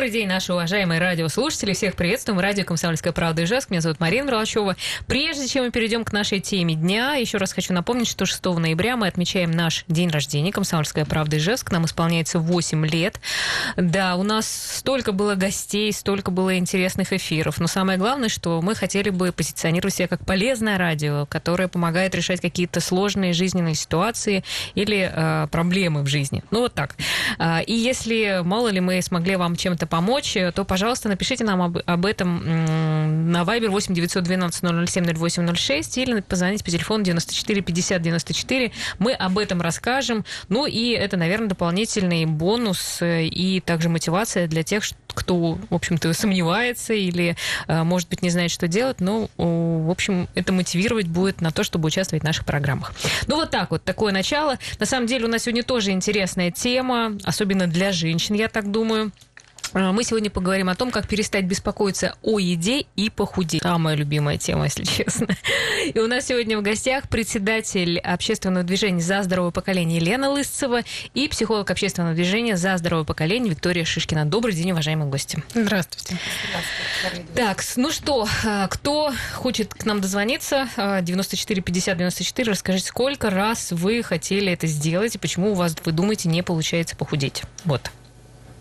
Добрый 0.00 0.12
день, 0.12 0.28
наши 0.28 0.54
уважаемые 0.54 0.98
радиослушатели. 0.98 1.74
Всех 1.74 1.94
приветствуем. 1.94 2.40
Радио 2.40 2.64
«Комсомольская 2.64 3.12
правда» 3.12 3.44
Ижевск. 3.44 3.68
Меня 3.68 3.82
зовут 3.82 4.00
Марина 4.00 4.28
Мерлачева. 4.28 4.74
Прежде 5.06 5.46
чем 5.46 5.64
мы 5.64 5.70
перейдем 5.70 6.04
к 6.04 6.12
нашей 6.14 6.40
теме 6.40 6.74
дня, 6.74 7.16
еще 7.16 7.36
раз 7.36 7.52
хочу 7.52 7.74
напомнить, 7.74 8.08
что 8.08 8.24
6 8.24 8.42
ноября 8.42 8.96
мы 8.96 9.08
отмечаем 9.08 9.50
наш 9.50 9.84
день 9.88 10.08
рождения. 10.08 10.52
«Комсомольская 10.52 11.04
правда» 11.04 11.36
Ижевск. 11.36 11.70
Нам 11.70 11.84
исполняется 11.84 12.38
8 12.38 12.86
лет. 12.86 13.20
Да, 13.76 14.16
у 14.16 14.22
нас 14.22 14.48
столько 14.78 15.12
было 15.12 15.34
гостей, 15.34 15.92
столько 15.92 16.30
было 16.30 16.56
интересных 16.56 17.12
эфиров. 17.12 17.60
Но 17.60 17.66
самое 17.66 17.98
главное, 17.98 18.30
что 18.30 18.62
мы 18.62 18.74
хотели 18.74 19.10
бы 19.10 19.32
позиционировать 19.32 19.92
себя 19.92 20.08
как 20.08 20.24
полезное 20.24 20.78
радио, 20.78 21.26
которое 21.26 21.68
помогает 21.68 22.14
решать 22.14 22.40
какие-то 22.40 22.80
сложные 22.80 23.34
жизненные 23.34 23.74
ситуации 23.74 24.44
или 24.74 25.12
э, 25.12 25.46
проблемы 25.48 26.00
в 26.00 26.06
жизни. 26.06 26.42
Ну, 26.50 26.60
вот 26.60 26.72
так. 26.72 26.96
А, 27.38 27.60
и 27.60 27.74
если, 27.74 28.40
мало 28.42 28.68
ли, 28.68 28.80
мы 28.80 29.02
смогли 29.02 29.36
вам 29.36 29.56
чем-то 29.56 29.89
помочь, 29.90 30.36
то, 30.54 30.64
пожалуйста, 30.64 31.08
напишите 31.08 31.44
нам 31.44 31.60
об, 31.60 31.78
об 31.84 32.06
этом 32.06 32.38
на 33.30 33.42
Viber 33.42 33.68
8 33.68 33.94
912 33.94 34.88
007 34.88 35.04
0806 35.14 35.98
или 35.98 36.20
позвоните 36.20 36.64
по 36.64 36.70
телефону 36.70 37.04
94 37.04 37.60
50 37.60 38.02
94. 38.02 38.72
Мы 38.98 39.12
об 39.12 39.38
этом 39.38 39.60
расскажем. 39.60 40.24
Ну 40.48 40.66
и 40.66 40.90
это, 40.90 41.16
наверное, 41.16 41.48
дополнительный 41.48 42.24
бонус 42.26 43.02
э, 43.02 43.24
и 43.24 43.60
также 43.60 43.88
мотивация 43.88 44.46
для 44.46 44.62
тех, 44.62 44.84
кто, 45.08 45.58
в 45.68 45.74
общем-то, 45.74 46.12
сомневается 46.12 46.94
или, 46.94 47.36
э, 47.66 47.82
может 47.82 48.08
быть, 48.08 48.22
не 48.22 48.30
знает, 48.30 48.50
что 48.50 48.68
делать, 48.68 49.00
но, 49.00 49.28
в 49.36 49.90
общем, 49.90 50.28
это 50.34 50.52
мотивировать 50.52 51.08
будет 51.08 51.40
на 51.40 51.50
то, 51.50 51.64
чтобы 51.64 51.88
участвовать 51.88 52.22
в 52.22 52.26
наших 52.26 52.44
программах. 52.44 52.92
Ну, 53.26 53.36
вот 53.36 53.50
так 53.50 53.70
вот, 53.70 53.82
такое 53.84 54.12
начало. 54.12 54.58
На 54.78 54.86
самом 54.86 55.06
деле 55.06 55.26
у 55.26 55.28
нас 55.28 55.42
сегодня 55.42 55.62
тоже 55.62 55.90
интересная 55.90 56.50
тема, 56.50 57.18
особенно 57.24 57.66
для 57.66 57.92
женщин, 57.92 58.34
я 58.34 58.48
так 58.48 58.70
думаю. 58.70 59.12
А, 59.72 59.92
мы 59.92 60.02
сегодня 60.02 60.30
поговорим 60.30 60.68
о 60.68 60.74
том, 60.74 60.90
как 60.90 61.06
перестать 61.06 61.44
беспокоиться 61.44 62.14
о 62.22 62.38
еде 62.40 62.86
и 62.96 63.08
похудеть. 63.08 63.62
Самая 63.62 63.94
любимая 63.94 64.36
тема, 64.36 64.64
если 64.64 64.84
честно. 64.84 65.28
И 65.94 65.98
у 65.98 66.08
нас 66.08 66.26
сегодня 66.26 66.58
в 66.58 66.62
гостях 66.62 67.08
председатель 67.08 67.98
общественного 67.98 68.64
движения 68.64 69.00
«За 69.00 69.22
здоровое 69.22 69.52
поколение» 69.52 70.00
Лена 70.00 70.30
Лысцева 70.30 70.82
и 71.14 71.28
психолог 71.28 71.70
общественного 71.70 72.14
движения 72.14 72.56
«За 72.56 72.76
здоровое 72.78 73.04
поколение» 73.04 73.50
Виктория 73.50 73.84
Шишкина. 73.84 74.24
Добрый 74.24 74.54
день, 74.54 74.72
уважаемые 74.72 75.08
гости. 75.08 75.42
Здравствуйте. 75.54 76.18
Здравствуйте. 76.48 77.26
Так, 77.34 77.62
ну 77.76 77.90
что, 77.92 78.26
а, 78.44 78.66
кто 78.66 79.12
хочет 79.34 79.72
к 79.72 79.84
нам 79.84 80.00
дозвониться? 80.00 80.68
94 80.76 81.62
50 81.62 81.96
94. 81.96 82.50
Расскажите, 82.50 82.88
сколько 82.88 83.30
раз 83.30 83.70
вы 83.70 84.02
хотели 84.02 84.52
это 84.52 84.66
сделать 84.66 85.14
и 85.14 85.18
почему 85.18 85.52
у 85.52 85.54
вас, 85.54 85.76
вы 85.84 85.92
думаете, 85.92 86.28
не 86.28 86.42
получается 86.42 86.96
похудеть? 86.96 87.42
Вот. 87.64 87.90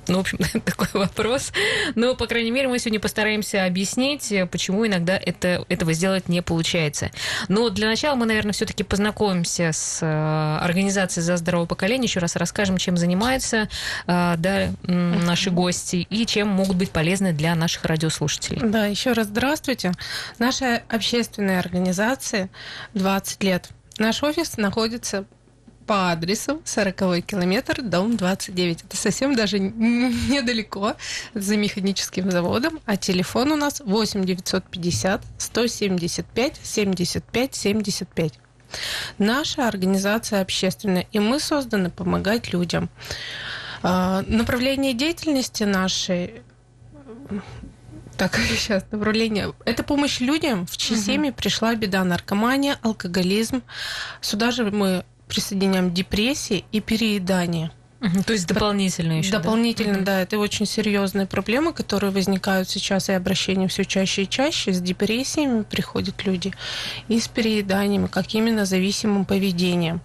Ну, 0.10 0.18
в 0.18 0.20
общем, 0.22 0.38
такой 0.66 0.88
вопрос. 0.94 1.52
Но, 1.96 2.16
по 2.16 2.28
крайней 2.28 2.52
мере, 2.52 2.68
мы 2.68 2.80
сегодня 2.80 3.00
постараемся 3.00 3.66
объяснить, 3.66 4.34
почему 4.52 4.86
иногда 4.86 5.18
это, 5.18 5.66
этого 5.70 5.94
сделать 5.94 6.28
не 6.28 6.42
получается. 6.42 7.12
Но 7.48 7.70
для 7.70 7.88
начала 7.88 8.16
мы, 8.16 8.26
наверное, 8.26 8.54
все-таки 8.54 8.84
познакомимся 8.84 9.72
с 9.72 10.00
э, 10.02 10.64
организацией 10.64 11.24
«За 11.24 11.38
здоровое 11.38 11.68
поколение», 11.68 12.06
еще 12.06 12.20
раз 12.20 12.36
расскажем, 12.36 12.78
чем 12.78 12.98
занимаются 12.98 13.70
э, 14.08 14.36
да, 14.38 14.70
наши 14.84 15.52
гости 15.52 16.08
и 16.10 16.26
чем 16.26 16.48
могут 16.48 16.76
быть 16.76 16.92
полезны 16.92 17.34
для 17.34 17.56
наших 17.56 17.86
радиослушателей. 17.86 18.60
Да, 18.64 18.88
еще 18.88 19.14
раз 19.14 19.28
здравствуйте. 19.28 19.92
Наша 20.40 20.82
общественная 20.90 21.60
организация 21.60 22.50
20 22.94 23.44
лет. 23.44 23.70
Наш 23.98 24.24
офис 24.24 24.58
находится 24.58 25.26
по 25.90 26.12
адресу 26.12 26.62
40 26.66 27.26
километр, 27.26 27.82
дом 27.82 28.16
29. 28.16 28.84
Это 28.84 28.96
совсем 28.96 29.36
даже 29.36 29.58
недалеко 29.58 30.94
за 31.34 31.58
механическим 31.58 32.30
заводом. 32.30 32.80
А 32.86 32.96
телефон 32.96 33.54
у 33.54 33.56
нас 33.56 33.82
8 33.84 34.24
950 34.24 35.24
175 35.40 36.60
75 36.62 37.56
75. 37.56 38.34
Наша 39.18 39.68
организация 39.68 40.42
общественная, 40.42 41.08
и 41.12 41.18
мы 41.18 41.40
созданы 41.40 41.90
помогать 41.90 42.54
людям. 42.54 42.88
А, 43.82 44.24
направление 44.28 44.94
деятельности 44.94 45.64
нашей 45.64 46.44
так, 48.16 48.36
сейчас 48.50 48.86
направление. 48.92 49.56
Это 49.66 49.82
помощь 49.82 50.20
людям, 50.20 50.68
в 50.68 50.78
чьей 50.78 51.00
угу. 51.00 51.06
семье 51.06 51.32
пришла 51.32 51.74
беда, 51.74 52.04
наркомания, 52.04 52.78
алкоголизм. 52.84 53.64
Сюда 54.22 54.52
же 54.52 54.70
мы 54.70 55.04
присоединяем 55.30 55.94
депрессии 55.94 56.66
и 56.74 56.82
переедание. 56.82 57.72
То 58.26 58.34
есть 58.34 58.48
дополнительно 58.48 59.20
еще. 59.20 59.32
Дополнительно, 59.32 60.00
да? 60.00 60.06
да, 60.06 60.22
это 60.22 60.40
очень 60.40 60.66
серьезные 60.66 61.28
проблемы, 61.28 61.74
которые 61.74 62.12
возникают 62.12 62.70
сейчас 62.70 63.10
и 63.10 63.14
обращения 63.14 63.68
все 63.68 63.84
чаще 63.84 64.24
и 64.24 64.30
чаще. 64.30 64.72
С 64.72 64.80
депрессиями 64.80 65.64
приходят 65.64 66.26
люди 66.26 66.54
и 67.10 67.20
с 67.20 67.28
перееданиями, 67.28 68.08
как 68.08 68.34
именно 68.34 68.66
зависимым 68.66 69.26
поведением. 69.26 70.00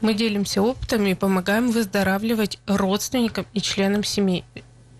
Мы 0.00 0.14
делимся 0.14 0.62
опытами 0.62 1.10
и 1.10 1.14
помогаем 1.14 1.70
выздоравливать 1.70 2.58
родственникам 2.66 3.46
и 3.52 3.60
членам 3.60 4.02
семьи 4.02 4.44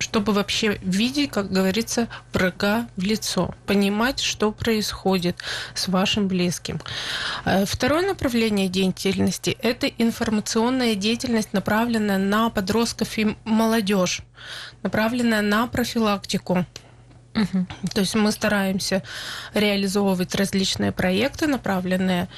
чтобы 0.06 0.32
вообще 0.32 0.78
видеть, 0.82 1.32
как 1.32 1.50
говорится, 1.50 2.06
врага 2.32 2.86
в 2.96 3.02
лицо, 3.02 3.54
понимать, 3.66 4.20
что 4.20 4.52
происходит 4.52 5.36
с 5.74 5.88
вашим 5.88 6.28
близким. 6.28 6.80
Э, 7.44 7.64
второе 7.66 8.06
направление 8.06 8.68
деятельности– 8.68 9.56
это 9.62 9.88
информационная 9.88 10.94
деятельность, 10.94 11.52
направленная 11.52 12.18
на 12.18 12.50
подростков 12.50 13.18
и 13.18 13.36
молодежь, 13.44 14.22
направленная 14.84 15.42
на 15.42 15.66
профилактику. 15.66 16.64
Угу. 17.34 17.66
То 17.92 18.00
есть 18.00 18.14
мы 18.14 18.30
стараемся 18.30 19.02
реализовывать 19.54 20.36
различные 20.36 20.92
проекты, 20.92 21.48
направленные 21.48 22.28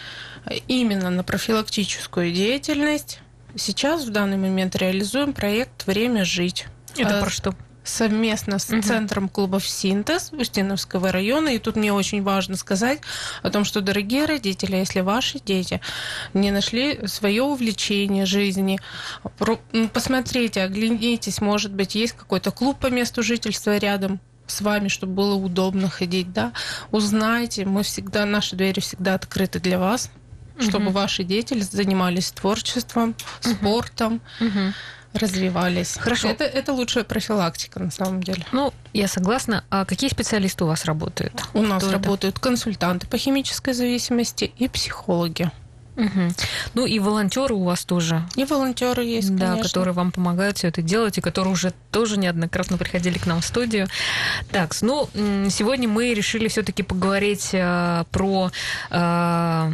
именно 0.68 1.10
на 1.10 1.22
профилактическую 1.22 2.32
деятельность. 2.32 3.20
Сейчас 3.56 4.06
в 4.06 4.10
данный 4.10 4.38
момент 4.38 4.74
реализуем 4.74 5.34
проект 5.34 5.86
«Время 5.86 6.24
жить». 6.24 6.66
Это 6.98 7.18
а, 7.18 7.22
про 7.22 7.30
что? 7.30 7.54
совместно 7.88 8.58
с 8.58 8.68
угу. 8.70 8.82
Центром 8.82 9.28
клубов 9.28 9.66
«Синтез» 9.66 10.30
Устиновского 10.32 11.10
района. 11.10 11.48
И 11.48 11.58
тут 11.58 11.76
мне 11.76 11.92
очень 11.92 12.22
важно 12.22 12.56
сказать 12.56 13.00
о 13.42 13.50
том, 13.50 13.64
что, 13.64 13.80
дорогие 13.80 14.26
родители, 14.26 14.76
если 14.76 15.00
ваши 15.00 15.40
дети 15.40 15.80
не 16.34 16.50
нашли 16.50 17.06
свое 17.06 17.42
увлечение 17.42 18.26
жизни, 18.26 18.78
посмотрите, 19.92 20.62
оглянитесь, 20.62 21.40
может 21.40 21.72
быть, 21.72 21.94
есть 21.94 22.12
какой-то 22.12 22.50
клуб 22.50 22.78
по 22.78 22.88
месту 22.88 23.22
жительства 23.22 23.76
рядом, 23.76 24.20
с 24.46 24.60
вами, 24.62 24.88
чтобы 24.88 25.12
было 25.12 25.34
удобно 25.34 25.90
ходить, 25.90 26.32
да, 26.32 26.52
узнайте, 26.90 27.66
мы 27.66 27.82
всегда, 27.82 28.24
наши 28.24 28.56
двери 28.56 28.80
всегда 28.80 29.14
открыты 29.14 29.60
для 29.60 29.78
вас, 29.78 30.10
чтобы 30.58 30.90
ваши 30.90 31.22
дети 31.22 31.58
занимались 31.60 32.32
творчеством, 32.32 33.14
спортом. 33.40 34.20
Угу 34.40 34.72
развивались. 35.18 35.96
Хорошо. 35.98 36.28
Это, 36.28 36.44
это 36.44 36.72
лучшая 36.72 37.04
профилактика, 37.04 37.80
на 37.80 37.90
самом 37.90 38.22
деле. 38.22 38.44
Ну, 38.52 38.72
я 38.92 39.08
согласна. 39.08 39.64
А 39.70 39.84
какие 39.84 40.10
специалисты 40.10 40.64
у 40.64 40.66
вас 40.66 40.84
работают? 40.84 41.42
У 41.54 41.62
нас 41.62 41.82
Кто 41.82 41.92
работают 41.92 42.36
это? 42.36 42.42
консультанты 42.42 43.06
по 43.06 43.18
химической 43.18 43.72
зависимости 43.72 44.52
и 44.56 44.68
психологи. 44.68 45.50
Угу. 45.98 46.32
Ну 46.74 46.86
и 46.86 47.00
волонтеры 47.00 47.54
у 47.54 47.64
вас 47.64 47.84
тоже. 47.84 48.22
И 48.36 48.44
волонтеры 48.44 49.04
есть, 49.04 49.34
да, 49.34 49.48
конечно. 49.48 49.64
которые 49.64 49.94
вам 49.94 50.12
помогают 50.12 50.56
все 50.58 50.68
это 50.68 50.80
делать 50.80 51.18
и 51.18 51.20
которые 51.20 51.52
уже 51.52 51.72
тоже 51.90 52.18
неоднократно 52.18 52.78
приходили 52.78 53.18
к 53.18 53.26
нам 53.26 53.40
в 53.40 53.44
студию. 53.44 53.88
Так, 54.52 54.80
ну 54.80 55.08
сегодня 55.50 55.88
мы 55.88 56.14
решили 56.14 56.46
все-таки 56.46 56.84
поговорить 56.84 57.50
э, 57.52 58.04
про 58.12 58.52
э, 58.90 59.72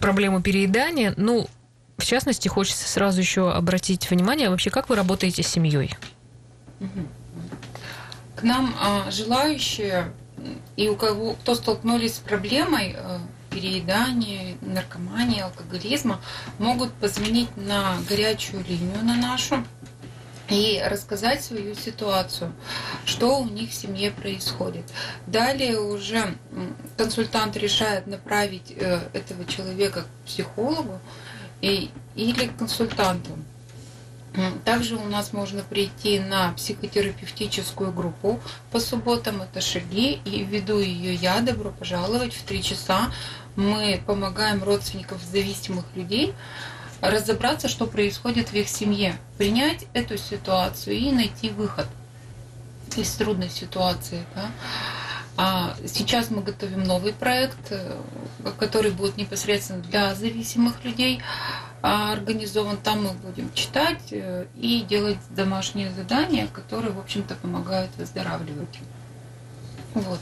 проблему 0.00 0.42
переедания. 0.42 1.14
Ну, 1.16 1.48
в 1.96 2.04
частности, 2.04 2.48
хочется 2.48 2.88
сразу 2.88 3.20
еще 3.20 3.50
обратить 3.50 4.10
внимание, 4.10 4.50
вообще, 4.50 4.70
как 4.70 4.88
вы 4.88 4.96
работаете 4.96 5.42
с 5.42 5.48
семьей? 5.48 5.96
К 8.36 8.42
нам 8.42 8.74
а, 8.78 9.10
желающие 9.10 10.12
и 10.76 10.88
у 10.88 10.96
кого 10.96 11.32
кто 11.34 11.54
столкнулись 11.54 12.16
с 12.16 12.18
проблемой 12.18 12.94
а, 12.98 13.20
переедания, 13.50 14.56
наркомании, 14.60 15.40
алкоголизма, 15.40 16.20
могут 16.58 16.92
позвонить 16.92 17.56
на 17.56 17.96
горячую 18.08 18.62
линию 18.68 19.02
на 19.02 19.14
нашу 19.16 19.64
и 20.50 20.82
рассказать 20.86 21.42
свою 21.42 21.74
ситуацию, 21.74 22.52
что 23.04 23.38
у 23.38 23.46
них 23.46 23.70
в 23.70 23.74
семье 23.74 24.10
происходит. 24.10 24.84
Далее 25.26 25.80
уже 25.80 26.34
консультант 26.96 27.56
решает 27.56 28.06
направить 28.06 28.72
э, 28.76 29.00
этого 29.12 29.44
человека 29.46 30.02
к 30.02 30.26
психологу, 30.26 31.00
и, 31.60 31.90
или 32.14 32.46
консультанту. 32.46 33.30
Также 34.64 34.96
у 34.96 35.04
нас 35.04 35.32
можно 35.32 35.62
прийти 35.62 36.18
на 36.18 36.52
психотерапевтическую 36.52 37.90
группу 37.90 38.38
по 38.70 38.80
субботам, 38.80 39.40
это 39.40 39.62
шаги, 39.62 40.20
и 40.26 40.44
ввиду 40.44 40.78
ее 40.78 41.14
я, 41.14 41.40
добро 41.40 41.70
пожаловать 41.70 42.34
в 42.34 42.42
три 42.42 42.62
часа. 42.62 43.10
Мы 43.54 44.02
помогаем 44.06 44.62
родственникам 44.62 45.18
зависимых 45.32 45.86
людей 45.94 46.34
разобраться, 47.00 47.68
что 47.68 47.86
происходит 47.86 48.50
в 48.50 48.54
их 48.54 48.68
семье, 48.68 49.16
принять 49.38 49.86
эту 49.94 50.18
ситуацию 50.18 50.96
и 50.96 51.10
найти 51.12 51.50
выход. 51.50 51.86
из 52.96 53.10
трудной 53.12 53.50
ситуации. 53.50 54.24
Да? 54.34 54.50
А 55.36 55.74
сейчас 55.86 56.30
мы 56.30 56.42
готовим 56.42 56.84
новый 56.84 57.12
проект, 57.12 57.58
э, 57.70 57.94
который 58.58 58.90
будет 58.90 59.18
непосредственно 59.18 59.82
для 59.82 60.14
зависимых 60.14 60.82
людей 60.82 61.20
а, 61.82 62.12
организован. 62.12 62.78
Там 62.78 63.04
мы 63.04 63.10
будем 63.12 63.52
читать 63.52 64.12
э, 64.12 64.46
и 64.56 64.80
делать 64.80 65.18
домашние 65.30 65.90
задания, 65.90 66.46
которые, 66.46 66.92
в 66.92 66.98
общем-то, 66.98 67.34
помогают 67.34 67.90
выздоравливать. 67.98 68.80
Вот. 69.94 70.20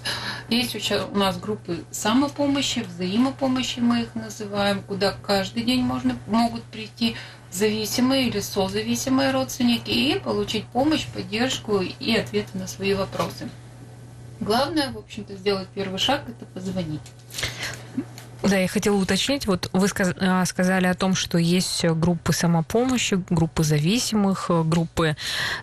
Есть 0.49 0.76
у 0.90 1.17
нас 1.17 1.37
группы 1.38 1.84
самопомощи, 1.90 2.81
взаимопомощи 2.81 3.81
мы 3.81 4.02
их 4.02 4.14
называем, 4.14 4.82
куда 4.82 5.12
каждый 5.12 5.64
день 5.64 5.82
можно, 5.82 6.17
могут 6.26 6.62
прийти 6.64 7.17
зависимые 7.50 8.28
или 8.28 8.40
созависимые 8.40 9.31
родственники 9.31 9.90
и 9.90 10.19
получить 10.19 10.64
помощь, 10.67 11.06
поддержку 11.06 11.81
и 11.81 12.17
ответы 12.17 12.56
на 12.56 12.69
свои 12.69 12.94
вопросы. 12.94 13.49
Главное, 14.44 14.93
в 14.93 14.99
общем-то, 14.99 15.35
сделать 15.37 15.69
первый 15.75 15.99
шаг– 15.99 16.23
это 16.29 16.44
позвонить. 16.44 17.00
Да, 18.43 18.58
я 18.58 18.69
хотела 18.69 18.96
уточнить, 18.96 19.46
вот 19.46 19.70
вы 19.73 19.88
а, 20.20 20.44
сказали 20.44 20.87
о 20.87 20.94
том, 20.94 21.14
что 21.14 21.38
есть 21.38 21.82
группы 21.82 22.35
самопомощи, 22.35 23.25
группы 23.31 23.64
зависимых, 23.64 24.50
группы 24.67 25.17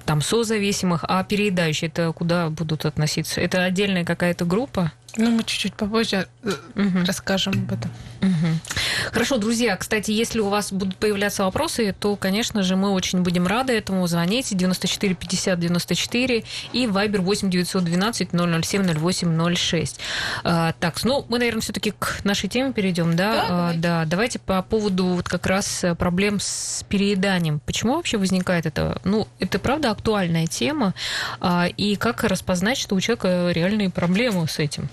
там 0.06 0.20
созависимых, 0.22 1.06
а 1.08 1.24
переедающие 1.24 1.90
это 1.90 2.12
куда 2.12 2.50
будут 2.50 2.86
относиться? 2.86 3.40
Это 3.40 3.64
отдельная 3.64 4.04
какая-то 4.04 4.46
группа? 4.46 4.92
Ну, 5.18 5.32
мы 5.32 5.44
чуть-чуть 5.44 5.74
попозже 5.74 6.28
угу. 6.44 7.06
расскажем 7.06 7.54
об 7.54 7.74
этом. 7.74 7.92
Угу. 8.22 9.12
Хорошо, 9.12 9.38
друзья, 9.38 9.76
кстати, 9.76 10.12
если 10.12 10.40
у 10.40 10.50
вас 10.50 10.72
будут 10.72 10.96
появляться 10.96 11.44
вопросы, 11.44 11.94
то, 12.00 12.16
конечно 12.16 12.64
же, 12.64 12.76
мы 12.76 12.92
очень 12.92 13.22
будем 13.22 13.48
рады 13.48 13.74
этому. 13.74 14.06
Звоните 14.08 14.56
94 14.56 15.16
50 15.16 15.60
94 15.60 16.44
и 16.74 16.86
Viber 16.86 17.20
8 17.20 17.50
912 17.50 18.30
007 18.32 19.00
08 19.00 19.56
06. 19.56 20.00
А, 20.44 20.74
так, 20.80 21.04
ну, 21.04 21.26
мы, 21.30 21.40
наверное, 21.40 21.62
все-таки 21.62 21.92
к 21.98 22.22
нашей 22.24 22.48
теме 22.48 22.74
перейдем, 22.74 23.16
да? 23.16 23.34
Да, 23.34 23.48
давайте. 23.48 23.80
да, 23.80 24.06
давайте 24.06 24.40
по 24.40 24.62
поводу 24.62 25.06
вот 25.06 25.28
как 25.28 25.48
раз 25.48 25.84
проблем 25.98 26.40
с 26.40 26.86
перееданием. 26.88 27.60
Почему 27.60 27.96
вообще 27.96 28.18
возникает 28.18 28.66
это? 28.66 29.02
Ну, 29.04 29.28
это 29.40 29.60
правда 29.60 29.92
актуальная 29.92 30.48
тема. 30.48 30.94
А, 31.40 31.68
и 31.76 31.96
как 31.96 32.24
распознать, 32.24 32.78
что 32.78 32.96
у 32.96 33.02
человека 33.02 33.50
реальные 33.52 33.90
проблемы 33.90 34.48
с 34.48 34.60
этим? 34.60 34.90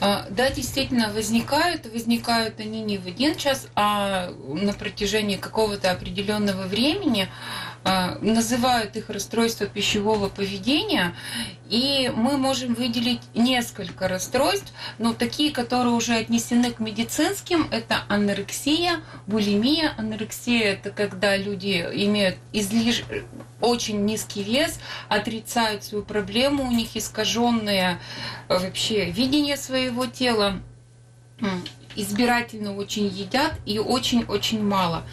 А, 0.00 0.26
да, 0.28 0.50
действительно, 0.50 1.10
возникают. 1.12 1.90
Возникают 1.90 2.60
они 2.60 2.82
не 2.82 2.98
в 2.98 3.06
один 3.06 3.36
час, 3.36 3.68
а 3.74 4.30
на 4.48 4.74
протяжении 4.74 5.36
какого-то 5.36 5.90
определенного 5.90 6.66
времени. 6.66 7.28
А, 7.86 8.16
называют 8.22 8.96
их 8.96 9.10
расстройство 9.10 9.66
пищевого 9.66 10.30
поведения, 10.30 11.14
и 11.68 12.10
мы 12.16 12.38
можем 12.38 12.72
выделить 12.72 13.20
несколько 13.34 14.08
расстройств, 14.08 14.72
но 14.98 15.12
такие, 15.12 15.52
которые 15.52 15.92
уже 15.92 16.14
отнесены 16.14 16.72
к 16.72 16.78
медицинским, 16.78 17.68
это 17.70 18.04
анорексия, 18.08 19.02
булимия. 19.26 19.92
Анорексия– 19.98 20.62
это 20.72 20.90
когда 20.90 21.36
люди 21.36 21.86
имеют 21.92 22.36
излиш... 22.54 23.04
очень 23.60 24.06
низкий 24.06 24.42
вес, 24.42 24.80
отрицают 25.10 25.84
свою 25.84 26.04
проблему, 26.04 26.66
у 26.66 26.70
них 26.70 26.96
искаженное 26.96 28.00
вообще 28.48 29.10
видение 29.10 29.58
своего 29.58 30.06
тела, 30.06 30.58
избирательно 31.96 32.74
очень 32.76 33.08
едят 33.08 33.52
и 33.66 33.78
очень-очень 33.78 34.64
мало. 34.64 35.04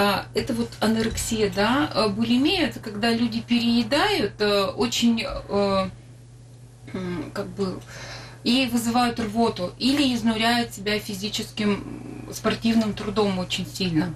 А, 0.00 0.26
это 0.32 0.54
вот 0.54 0.70
анорексия, 0.78 1.50
да, 1.52 1.90
а, 1.92 2.08
булимия, 2.08 2.68
это 2.68 2.78
когда 2.78 3.12
люди 3.12 3.40
переедают 3.40 4.34
э, 4.38 4.66
очень 4.66 5.26
э, 5.26 5.90
как 7.34 7.46
бы 7.48 7.80
и 8.44 8.68
вызывают 8.70 9.18
рвоту 9.18 9.72
или 9.76 10.14
изнуряют 10.14 10.72
себя 10.72 11.00
физическим 11.00 12.28
спортивным 12.32 12.94
трудом 12.94 13.40
очень 13.40 13.66
сильно. 13.66 14.14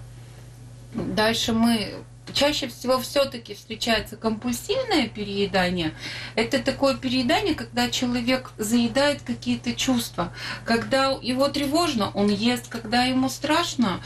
Дальше 0.95 1.53
мы 1.53 1.95
чаще 2.33 2.69
всего 2.69 2.99
все-таки 3.01 3.55
встречается 3.55 4.17
компульсивное 4.17 5.09
переедание. 5.09 5.93
Это 6.35 6.63
такое 6.63 6.97
переедание, 6.97 7.55
когда 7.55 7.91
человек 7.91 8.53
заедает 8.59 9.23
какие-то 9.23 9.75
чувства. 9.75 10.33
Когда 10.65 11.11
его 11.11 11.49
тревожно, 11.49 12.11
он 12.15 12.29
ест. 12.29 12.69
Когда 12.69 13.05
ему 13.05 13.29
страшно, 13.29 14.01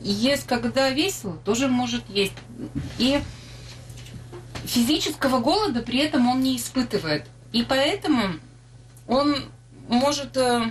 ест. 0.00 0.48
Когда 0.48 0.90
весело, 0.90 1.36
тоже 1.44 1.68
может 1.68 2.08
есть. 2.08 2.34
И 2.98 3.20
физического 4.64 5.40
голода 5.40 5.80
при 5.82 5.98
этом 6.00 6.28
он 6.28 6.42
не 6.42 6.56
испытывает. 6.56 7.26
И 7.52 7.62
поэтому 7.62 8.38
он 9.06 9.36
может 9.88 10.36
э, 10.36 10.70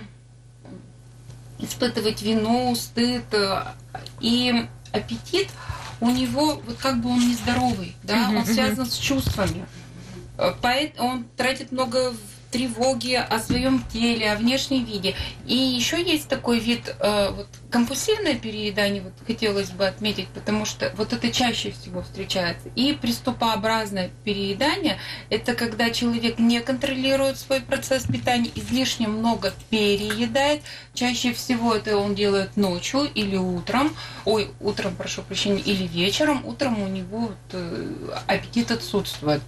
испытывать 1.58 2.22
вину, 2.22 2.74
стыд 2.76 3.24
э, 3.32 3.64
и 4.20 4.68
аппетит– 4.92 5.48
у 6.00 6.10
него 6.10 6.60
вот 6.66 6.76
как 6.78 7.00
бы 7.00 7.10
он 7.10 7.20
нездоровый, 7.28 7.96
да, 8.02 8.30
он 8.30 8.44
связан 8.44 8.86
с 8.86 8.96
чувствами. 8.96 9.66
Э, 10.38 10.52
Поэтому 10.60 11.08
он 11.08 11.24
тратит 11.36 11.72
много 11.72 12.12
тревоги 12.56 13.12
о 13.12 13.38
своем 13.38 13.84
теле, 13.92 14.32
о 14.32 14.36
внешнем 14.36 14.82
виде. 14.84 15.14
И 15.46 15.54
еще 15.54 16.02
есть 16.02 16.26
такой 16.28 16.58
вид 16.58 16.94
э, 16.98 17.30
вот, 17.30 17.48
компульсивное 17.70 18.34
переедание, 18.34 19.02
вот 19.02 19.12
хотелось 19.26 19.68
бы 19.70 19.86
отметить, 19.86 20.28
потому 20.28 20.64
что 20.64 20.90
вот 20.96 21.12
это 21.12 21.30
чаще 21.30 21.72
всего 21.72 22.00
встречается. 22.00 22.70
И 22.74 22.94
приступообразное 22.94 24.10
переедание– 24.24 24.98
это 25.30 25.54
когда 25.54 25.90
человек 25.90 26.38
не 26.38 26.60
контролирует 26.60 27.38
свой 27.38 27.60
процесс 27.60 28.04
питания, 28.04 28.50
излишне 28.54 29.06
много 29.06 29.52
переедает. 29.68 30.62
Чаще 30.94 31.34
всего 31.34 31.74
это 31.74 31.98
он 31.98 32.14
делает 32.14 32.56
ночью 32.56 33.02
или 33.14 33.36
утром, 33.36 33.94
ой, 34.24 34.50
утром, 34.60 34.96
прошу 34.96 35.20
прощения, 35.20 35.60
или 35.60 35.86
вечером. 35.86 36.40
Утром 36.46 36.80
у 36.80 36.88
него 36.88 37.18
вот, 37.18 37.36
э, 37.52 38.16
аппетит 38.26 38.70
отсутствует 38.70 39.42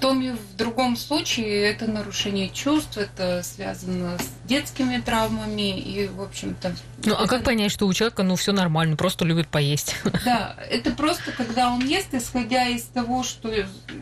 том 0.00 0.22
и 0.22 0.30
в 0.30 0.56
другом 0.56 0.96
случае 0.96 1.70
это 1.70 1.86
нарушение 1.86 2.48
чувств, 2.48 2.96
это 2.96 3.42
связано 3.42 4.18
с 4.18 4.48
детскими 4.48 4.98
травмами 4.98 5.78
и, 5.78 6.08
в 6.08 6.22
общем-то... 6.22 6.74
Ну, 7.04 7.14
а 7.14 7.26
как 7.26 7.44
понять, 7.44 7.70
что 7.70 7.86
у 7.86 7.92
человека, 7.92 8.22
ну, 8.22 8.36
все 8.36 8.52
нормально, 8.52 8.96
просто 8.96 9.24
любит 9.24 9.48
поесть? 9.48 9.96
Да, 10.24 10.54
это 10.70 10.90
просто, 10.92 11.32
когда 11.32 11.70
он 11.70 11.86
ест, 11.86 12.08
исходя 12.12 12.66
из 12.68 12.82
того, 12.82 13.22
что 13.22 13.50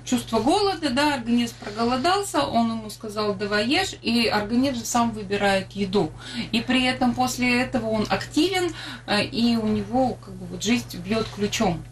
чувство 0.04 0.40
голода, 0.40 0.90
да, 0.90 1.14
организм 1.14 1.54
проголодался, 1.60 2.42
он 2.42 2.70
ему 2.70 2.90
сказал, 2.90 3.34
давай 3.34 3.66
ешь, 3.66 3.94
и 4.02 4.26
организм 4.26 4.84
сам 4.84 5.12
выбирает 5.12 5.72
еду. 5.72 6.12
И 6.52 6.60
при 6.60 6.84
этом 6.84 7.14
после 7.14 7.62
этого 7.62 7.86
он 7.86 8.06
активен, 8.08 8.72
э, 9.06 9.24
и 9.24 9.56
у 9.56 9.66
него 9.66 10.14
как 10.14 10.34
бы 10.34 10.46
вот 10.46 10.62
жизнь 10.62 10.98
бьет 10.98 11.26
ключом 11.34 11.82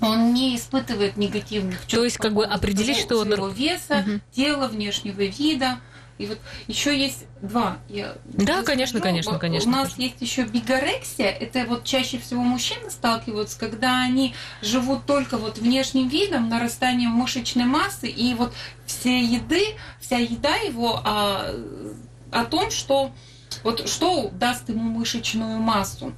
он 0.00 0.32
не 0.32 0.56
испытывает 0.56 1.16
негативных 1.16 1.78
чувств. 1.80 1.94
То 1.94 2.04
есть, 2.04 2.16
как 2.18 2.34
бы 2.34 2.44
определить, 2.44 2.98
что 2.98 3.18
он... 3.18 3.26
Своего 3.26 3.48
веса, 3.48 4.04
угу. 4.06 4.20
тела, 4.32 4.68
внешнего 4.68 5.22
вида. 5.22 5.78
И 6.18 6.26
вот 6.26 6.38
еще 6.66 6.98
есть 6.98 7.26
два. 7.40 7.78
Я 7.88 8.16
да, 8.24 8.62
конечно, 8.62 9.00
конечно, 9.00 9.38
конечно. 9.38 9.70
У 9.70 9.72
нас 9.72 9.94
конечно. 9.94 10.02
есть 10.02 10.16
еще 10.20 10.44
бигорексия. 10.44 11.28
Это 11.28 11.64
вот 11.64 11.84
чаще 11.84 12.18
всего 12.18 12.42
мужчины 12.42 12.90
сталкиваются, 12.90 13.58
когда 13.58 14.00
они 14.00 14.34
живут 14.60 15.06
только 15.06 15.38
вот 15.38 15.58
внешним 15.58 16.08
видом, 16.08 16.48
нарастанием 16.48 17.12
мышечной 17.12 17.66
массы, 17.66 18.08
и 18.08 18.34
вот 18.34 18.52
все 18.84 19.22
еды, 19.22 19.76
вся 20.00 20.18
еда 20.18 20.56
его 20.56 21.00
а, 21.04 21.54
о 22.32 22.44
том, 22.44 22.72
что 22.72 23.12
вот 23.62 23.88
что 23.88 24.30
даст 24.32 24.68
ему 24.68 24.82
мышечную 24.82 25.60
массу. 25.60 26.12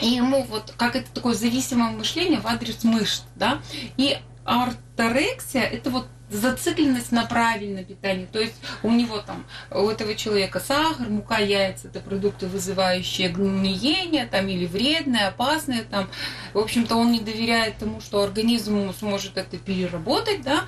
И 0.00 0.06
ему 0.06 0.42
вот, 0.44 0.74
как 0.76 0.96
это 0.96 1.10
такое 1.12 1.34
зависимое 1.34 1.90
мышление 1.90 2.40
в 2.40 2.46
адрес 2.46 2.84
мышц, 2.84 3.22
да, 3.36 3.60
и 3.96 4.18
орторексия– 4.44 5.62
это 5.62 5.90
вот 5.90 6.06
зацикленность 6.30 7.12
на 7.12 7.26
правильном 7.26 7.84
питании. 7.84 8.26
То 8.26 8.40
есть 8.40 8.54
у 8.82 8.90
него 8.90 9.18
там, 9.18 9.44
у 9.70 9.88
этого 9.88 10.14
человека 10.14 10.60
сахар, 10.60 11.08
мука, 11.08 11.38
яйца– 11.38 11.88
это 11.92 12.00
продукты, 12.00 12.46
вызывающие 12.46 13.28
гниение 13.28 14.26
там, 14.26 14.48
или 14.48 14.66
вредные, 14.66 15.26
опасные. 15.26 15.82
Там. 15.82 16.08
В 16.54 16.58
общем-то, 16.58 16.96
он 16.96 17.12
не 17.12 17.20
доверяет 17.20 17.78
тому, 17.78 18.00
что 18.00 18.22
организм 18.22 18.92
сможет 18.94 19.36
это 19.36 19.58
переработать, 19.58 20.42
да, 20.42 20.64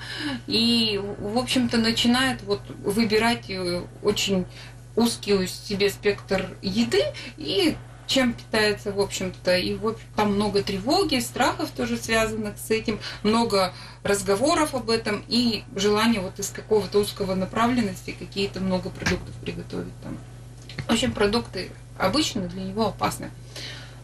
и, 0.47 0.99
в 1.19 1.37
общем-то, 1.37 1.77
начинает 1.77 2.41
вот 2.43 2.61
выбирать 2.83 3.49
э, 3.49 3.83
очень 4.01 4.45
узкий 4.95 5.47
себе 5.47 5.89
спектр 5.89 6.55
еды 6.61 7.01
и 7.37 7.75
чем 8.07 8.33
питается, 8.33 8.91
в 8.91 8.99
общем-то, 8.99 9.55
и 9.57 9.75
в 9.75 9.87
общем, 9.87 10.05
там 10.15 10.33
много 10.35 10.63
тревоги, 10.63 11.19
страхов 11.19 11.69
тоже 11.71 11.97
связанных 11.97 12.57
с 12.57 12.71
этим, 12.71 12.99
много 13.23 13.73
разговоров 14.03 14.75
об 14.75 14.89
этом 14.89 15.23
и 15.27 15.63
желание 15.75 16.21
вот 16.21 16.39
из 16.39 16.49
какого-то 16.49 16.99
узкого 16.99 17.35
направленности 17.35 18.15
какие-то 18.17 18.59
много 18.59 18.89
продуктов 18.89 19.33
приготовить 19.41 19.93
там. 20.03 20.17
В 20.87 20.91
общем, 20.91 21.11
продукты 21.11 21.71
обычно 21.97 22.47
для 22.47 22.63
него 22.63 22.87
опасны. 22.87 23.31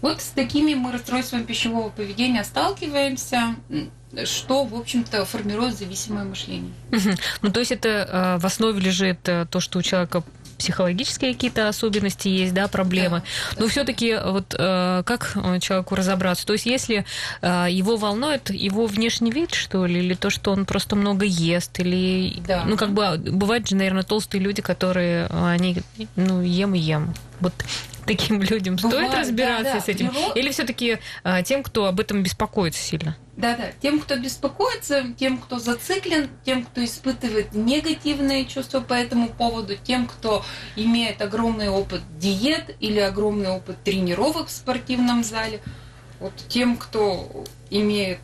Вот 0.02 0.22
с 0.22 0.28
такими 0.28 0.76
мы 0.76 0.94
расстройствами 0.94 1.44
пищевого 1.44 1.90
поведения 1.90 2.44
сталкиваемся, 2.46 3.56
что, 4.24 4.64
в 4.64 4.76
общем-то, 4.76 5.26
формирует 5.26 5.78
зависимое 5.78 6.24
мышление. 6.24 6.74
Ну, 7.42 7.52
то 7.52 7.60
есть 7.60 7.72
это 7.72 7.90
э, 7.90 8.40
в 8.40 8.46
основе 8.46 8.80
лежит 8.80 9.28
э, 9.28 9.46
то, 9.50 9.60
что 9.60 9.80
у 9.80 9.82
человека 9.82 10.24
психологические 10.60 11.34
какие-то 11.34 11.68
особенности 11.68 12.28
есть, 12.28 12.54
да, 12.54 12.68
проблемы. 12.68 13.24
Да, 13.56 13.62
Но 13.62 13.68
все-таки 13.68 14.18
вот 14.24 14.56
э, 14.58 15.04
как 15.06 15.38
человеку 15.62 15.96
разобраться? 15.96 16.46
То 16.46 16.54
есть 16.54 16.66
если 16.66 17.06
э, 17.42 17.68
его 17.70 17.98
волнует 17.98 18.50
его 18.52 18.86
внешний 18.86 19.32
вид, 19.32 19.54
что 19.54 19.86
ли, 19.86 20.00
или 20.00 20.14
то, 20.14 20.30
что 20.30 20.52
он 20.52 20.66
просто 20.66 20.96
много 20.96 21.26
ест, 21.26 21.80
или 21.80 22.42
да. 22.46 22.64
ну 22.66 22.78
как 22.78 22.92
бы 22.92 23.18
бывают 23.18 23.68
же, 23.68 23.76
наверное, 23.76 24.04
толстые 24.04 24.42
люди, 24.42 24.62
которые 24.62 25.28
они 25.28 25.82
ну 26.16 26.42
ем 26.42 26.76
и 26.76 26.80
ем. 26.80 27.14
Вот 27.40 27.54
таким 28.10 28.42
людям 28.42 28.76
Бывает, 28.76 29.10
стоит 29.10 29.20
разбираться 29.20 29.64
да, 29.64 29.74
да. 29.74 29.82
с 29.82 29.88
этим? 29.88 30.08
Его... 30.08 30.32
Или 30.34 30.52
все-таки 30.52 30.98
а, 31.24 31.44
тем, 31.44 31.62
кто 31.62 31.86
об 31.86 32.00
этом 32.00 32.24
беспокоится 32.24 32.82
сильно? 32.82 33.16
Да-да, 33.38 33.66
тем, 33.82 34.00
кто 34.00 34.18
беспокоится, 34.18 35.14
тем, 35.18 35.38
кто 35.38 35.60
зациклен, 35.60 36.28
тем, 36.44 36.66
кто 36.66 36.84
испытывает 36.84 37.54
негативные 37.54 38.46
чувства 38.46 38.82
по 38.82 38.94
этому 38.94 39.30
поводу, 39.30 39.76
тем, 39.76 40.08
кто 40.08 40.44
имеет 40.76 41.22
огромный 41.22 41.70
опыт 41.70 42.02
диет 42.18 42.76
или 42.80 43.00
огромный 43.00 43.50
опыт 43.50 43.78
тренировок 43.84 44.48
в 44.48 44.52
спортивном 44.52 45.24
зале, 45.24 45.62
вот 46.20 46.34
тем, 46.50 46.78
кто 46.78 47.46
имеет 47.70 48.20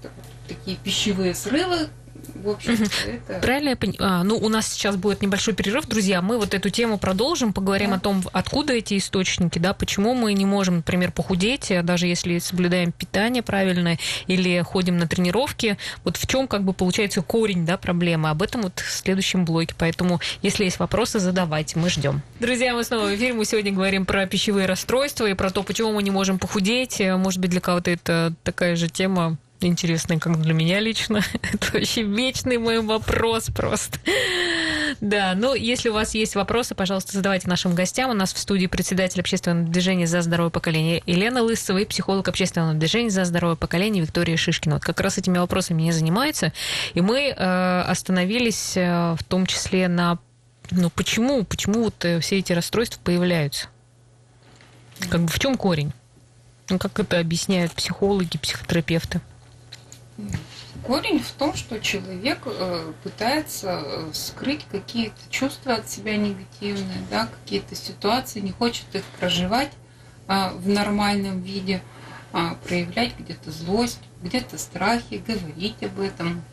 такие 0.47 0.77
пищевые 0.77 1.35
срывы, 1.35 1.89
в 2.35 2.49
общем 2.49 2.77
это... 3.07 3.39
Правильно 3.39 3.69
я 3.69 3.75
понимаю? 3.75 3.99
А, 3.99 4.23
ну, 4.23 4.37
у 4.37 4.49
нас 4.49 4.67
сейчас 4.67 4.95
будет 4.95 5.21
небольшой 5.21 5.53
перерыв, 5.53 5.85
друзья. 5.87 6.21
Мы 6.21 6.37
вот 6.37 6.53
эту 6.53 6.69
тему 6.69 6.97
продолжим, 6.97 7.53
поговорим 7.53 7.91
да. 7.91 7.95
о 7.95 7.99
том, 7.99 8.23
откуда 8.33 8.73
эти 8.73 8.97
источники, 8.97 9.59
да, 9.59 9.73
почему 9.73 10.13
мы 10.13 10.33
не 10.33 10.45
можем, 10.45 10.77
например, 10.77 11.11
похудеть, 11.11 11.71
а 11.71 11.81
даже 11.81 12.07
если 12.07 12.39
соблюдаем 12.39 12.91
питание 12.91 13.41
правильное 13.41 13.97
или 14.27 14.61
ходим 14.61 14.97
на 14.97 15.07
тренировки. 15.07 15.77
Вот 16.03 16.17
в 16.17 16.27
чем 16.27 16.47
как 16.47 16.63
бы 16.63 16.73
получается 16.73 17.21
корень, 17.21 17.65
да, 17.65 17.77
проблемы. 17.77 18.29
Об 18.29 18.41
этом 18.41 18.63
вот 18.63 18.79
в 18.79 18.91
следующем 18.91 19.45
блоке. 19.45 19.73
Поэтому, 19.77 20.19
если 20.41 20.65
есть 20.65 20.79
вопросы, 20.79 21.19
задавайте, 21.19 21.79
мы 21.79 21.89
ждем. 21.89 22.21
Друзья, 22.39 22.73
мы 22.73 22.83
снова 22.83 23.07
в 23.07 23.15
эфире. 23.15 23.33
Мы 23.33 23.45
сегодня 23.45 23.71
говорим 23.71 24.05
про 24.05 24.25
пищевые 24.25 24.65
расстройства 24.65 25.29
и 25.29 25.33
про 25.33 25.49
то, 25.49 25.63
почему 25.63 25.93
мы 25.93 26.03
не 26.03 26.11
можем 26.11 26.39
похудеть. 26.39 26.99
Может 26.99 27.39
быть, 27.39 27.51
для 27.51 27.61
кого-то 27.61 27.91
это 27.91 28.33
такая 28.43 28.75
же 28.75 28.89
тема 28.89 29.37
интересный, 29.61 30.19
как 30.19 30.39
для 30.41 30.53
меня 30.53 30.79
лично. 30.79 31.21
Это 31.53 31.73
вообще 31.73 32.03
вечный 32.03 32.57
мой 32.57 32.81
вопрос 32.81 33.49
просто. 33.53 33.99
Да, 35.01 35.33
ну, 35.35 35.53
если 35.53 35.89
у 35.89 35.93
вас 35.93 36.13
есть 36.13 36.35
вопросы, 36.35 36.75
пожалуйста, 36.75 37.13
задавайте 37.13 37.47
нашим 37.47 37.75
гостям. 37.75 38.11
У 38.11 38.13
нас 38.13 38.33
в 38.33 38.37
студии 38.37 38.67
председатель 38.67 39.19
общественного 39.19 39.67
движения 39.67 40.07
«За 40.07 40.21
здоровое 40.21 40.51
поколение» 40.51 41.01
Елена 41.05 41.41
Лысова 41.41 41.79
и 41.79 41.85
психолог 41.85 42.27
общественного 42.27 42.73
движения 42.73 43.09
«За 43.09 43.25
здоровое 43.25 43.55
поколение» 43.55 44.03
Виктория 44.03 44.37
Шишкина. 44.37 44.75
Вот 44.75 44.83
как 44.83 44.99
раз 45.01 45.17
этими 45.17 45.37
вопросами 45.37 45.81
не 45.81 45.91
занимается. 45.91 46.53
И 46.93 47.01
мы 47.01 47.29
э, 47.29 47.81
остановились 47.81 48.77
э, 48.77 49.15
в 49.17 49.23
том 49.23 49.45
числе 49.45 49.87
на 49.87 50.19
ну, 50.71 50.89
почему, 50.89 51.43
почему 51.43 51.83
вот 51.83 52.03
э, 52.05 52.19
все 52.19 52.39
эти 52.39 52.53
расстройства 52.53 52.99
появляются? 53.03 53.67
Как 55.09 55.21
бы 55.21 55.27
в 55.27 55.39
чем 55.39 55.57
корень? 55.57 55.93
Ну, 56.69 56.79
как 56.79 56.99
это 56.99 57.19
объясняют 57.19 57.71
психологи, 57.73 58.37
психотерапевты? 58.37 59.21
Корень 60.83 61.19
в 61.19 61.31
том, 61.31 61.55
что 61.55 61.79
человек 61.79 62.39
э, 62.45 62.93
пытается 63.03 63.81
э, 63.83 64.09
скрыть 64.13 64.65
какие-то 64.71 65.19
чувства 65.29 65.73
от 65.75 65.89
себя 65.89 66.15
негативные, 66.15 66.99
да, 67.09 67.27
какие-то 67.27 67.75
ситуации, 67.75 68.39
не 68.39 68.51
хочет 68.51 68.85
их 68.93 69.03
проживать 69.19 69.71
а, 70.27 70.53
в 70.53 70.67
нормальном 70.67 71.41
виде, 71.41 71.81
а, 72.33 72.55
проявлять 72.63 73.17
где-то 73.17 73.51
злость, 73.51 73.99
где-то 74.21 74.57
страхи, 74.57 75.23
говорить 75.25 75.81
об 75.83 75.99
этом. 75.99 76.43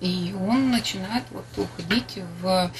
И 0.00 0.34
он 0.38 0.70
начинает 0.70 1.24
вот 1.30 1.44
уходить 1.56 2.18
в, 2.40 2.70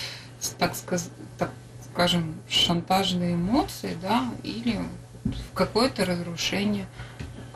так, 0.58 0.74
сказ, 0.74 1.10
так 1.38 1.50
скажем, 1.92 2.34
шантажные 2.48 3.34
эмоции, 3.34 3.96
да, 4.02 4.30
или 4.42 4.80
в 5.24 5.54
какое-то 5.54 6.04
разрушение 6.04 6.86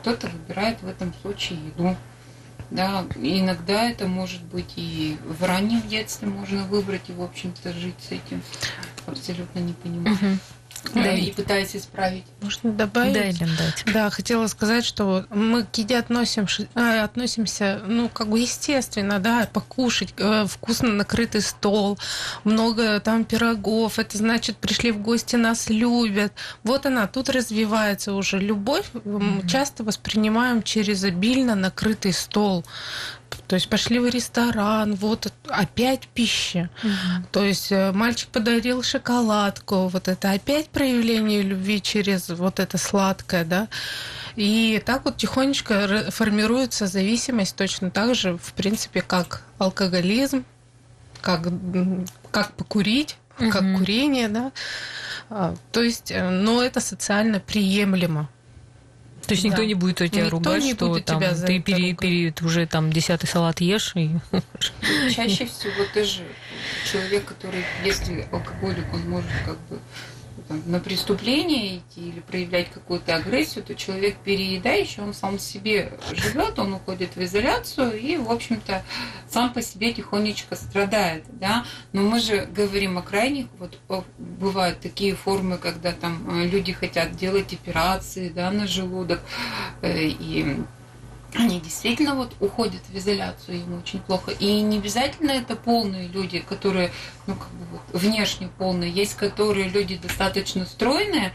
кто-то 0.01 0.27
выбирает 0.27 0.81
в 0.81 0.87
этом 0.87 1.13
случае 1.21 1.59
еду. 1.67 1.95
Да, 2.71 3.05
иногда 3.15 3.89
это 3.89 4.07
может 4.07 4.43
быть 4.43 4.73
и 4.75 5.17
в 5.25 5.43
раннем 5.43 5.81
детстве 5.87 6.27
можно 6.27 6.65
выбрать 6.65 7.09
и, 7.09 7.13
в 7.13 7.21
общем-то, 7.21 7.73
жить 7.73 7.95
с 7.99 8.11
этим 8.11 8.43
абсолютно 9.07 9.59
не 9.59 9.73
понимая. 9.73 10.13
Угу 10.13 10.37
да. 10.93 11.13
и 11.13 11.31
пытаясь 11.31 11.75
исправить. 11.75 12.23
Можно 12.41 12.71
добавить? 12.71 13.39
Да, 13.39 13.45
дайте. 13.57 13.85
Да, 13.91 14.09
хотела 14.09 14.47
сказать, 14.47 14.85
что 14.85 15.25
мы 15.29 15.63
к 15.63 15.75
еде 15.75 15.97
относимся, 15.97 16.67
а, 16.75 17.03
относимся, 17.03 17.81
ну, 17.85 18.09
как 18.09 18.29
бы 18.29 18.39
естественно, 18.39 19.19
да, 19.19 19.47
покушать, 19.51 20.13
э, 20.17 20.45
вкусно 20.47 20.89
накрытый 20.89 21.41
стол, 21.41 21.97
много 22.43 22.99
там 22.99 23.25
пирогов, 23.25 23.99
это 23.99 24.17
значит, 24.17 24.57
пришли 24.57 24.91
в 24.91 25.01
гости, 25.01 25.35
нас 25.35 25.69
любят. 25.69 26.33
Вот 26.63 26.85
она, 26.85 27.07
тут 27.07 27.29
развивается 27.29 28.13
уже 28.13 28.39
любовь, 28.39 28.89
mm-hmm. 28.93 29.47
часто 29.47 29.83
воспринимаем 29.83 30.63
через 30.63 31.03
обильно 31.03 31.55
накрытый 31.55 32.13
стол. 32.13 32.65
То 33.49 33.55
есть 33.55 33.67
пошли 33.67 33.97
в 33.97 34.07
ресторан, 34.07 34.93
вот 34.93 35.33
опять 35.47 36.07
пища. 36.13 36.69
Угу. 36.83 37.25
То 37.31 37.43
есть 37.43 37.71
э, 37.71 37.91
мальчик 37.91 38.29
подарил 38.29 38.83
шоколадку, 38.83 39.87
вот 39.87 40.07
это 40.07 40.33
опять 40.33 40.69
проявление 40.69 41.41
любви 41.41 41.81
через 41.81 42.29
вот 42.29 42.59
это 42.59 42.77
сладкое, 42.77 43.45
да. 43.45 43.67
И 44.35 44.79
так 44.85 45.03
вот 45.03 45.17
тихонечко 45.17 46.11
формируется 46.11 46.85
зависимость 46.85 47.55
точно 47.55 47.89
так 47.89 48.13
же, 48.13 48.37
в 48.37 48.53
принципе, 48.53 49.01
как 49.01 49.41
алкоголизм, 49.57 50.45
как, 51.19 51.47
как 52.29 52.53
покурить, 52.53 53.17
угу. 53.39 53.49
как 53.49 53.63
курение, 53.79 54.27
да. 54.27 54.51
А, 55.31 55.55
то 55.71 55.81
есть, 55.81 56.11
э, 56.11 56.29
но 56.29 56.61
это 56.61 56.81
социально 56.81 57.39
приемлемо. 57.39 58.29
То 59.29 59.35
есть 59.35 59.43
никто 59.43 59.57
да. 59.57 59.65
не 59.65 59.75
будет 59.75 60.01
у 60.01 60.07
тебя 60.07 60.23
никто 60.23 60.37
ругать, 60.37 60.63
не 60.63 60.73
что 60.73 60.87
будет 60.87 61.05
там, 61.05 61.19
тебя 61.19 61.35
ты 61.35 61.59
пере, 61.59 61.93
пере, 61.93 62.33
уже 62.41 62.65
там 62.65 62.91
десятый 62.91 63.27
салат 63.29 63.61
ешь. 63.61 63.93
И... 63.95 64.17
Чаще 65.13 65.45
всего 65.45 65.85
ты 65.93 66.03
же 66.03 66.23
человек, 66.91 67.25
который, 67.25 67.63
если 67.85 68.27
алкоголик, 68.31 68.91
он 68.91 69.07
может 69.07 69.29
как 69.45 69.59
бы 69.67 69.79
там, 70.49 70.63
на 70.65 70.79
преступление 70.79 71.77
идти 71.77 72.09
или 72.09 72.19
проявлять 72.21 72.71
какую-то 72.71 73.15
агрессию, 73.15 73.63
то 73.63 73.75
человек 73.75 74.17
переедающий, 74.17 75.03
он 75.03 75.13
сам 75.13 75.37
себе 75.37 75.93
живет, 76.11 76.57
он 76.57 76.73
уходит 76.73 77.15
в 77.15 77.23
изоляцию 77.23 77.97
и, 77.97 78.17
в 78.17 78.31
общем-то, 78.31 78.83
сам 79.29 79.53
по 79.53 79.61
себе 79.61 79.93
тихонечко 79.93 80.55
страдает, 80.55 81.23
да. 81.39 81.65
Но 81.93 82.01
мы 82.01 82.19
же 82.19 82.49
говорим 82.51 82.97
о 82.97 83.03
крайних, 83.03 83.45
вот 83.59 83.77
бывают 84.17 84.79
такие 84.79 85.15
формы, 85.15 85.59
когда 85.59 85.91
там 85.91 86.41
э, 86.41 86.47
люди 86.47 86.73
хотят 86.73 87.15
делать 87.15 87.53
операции, 87.53 88.29
да, 88.29 88.49
на 88.49 88.65
желудок, 88.65 89.21
э, 89.83 90.07
и 90.07 90.57
они 91.35 91.59
действительно 91.59 92.15
вот 92.15 92.33
уходят 92.39 92.81
в 92.89 92.97
изоляцию, 92.97 93.59
им 93.59 93.79
очень 93.79 93.99
плохо. 93.99 94.31
И 94.31 94.61
не 94.61 94.77
обязательно 94.77 95.31
это 95.31 95.55
полные 95.55 96.07
люди, 96.07 96.39
которые, 96.39 96.91
ну, 97.27 97.35
как 97.35 97.49
бы 97.49 97.65
вот, 97.71 98.01
внешне 98.01 98.49
полные. 98.57 98.91
Есть, 98.91 99.15
которые 99.15 99.69
люди 99.69 99.97
достаточно 99.97 100.65
стройные 100.65 101.33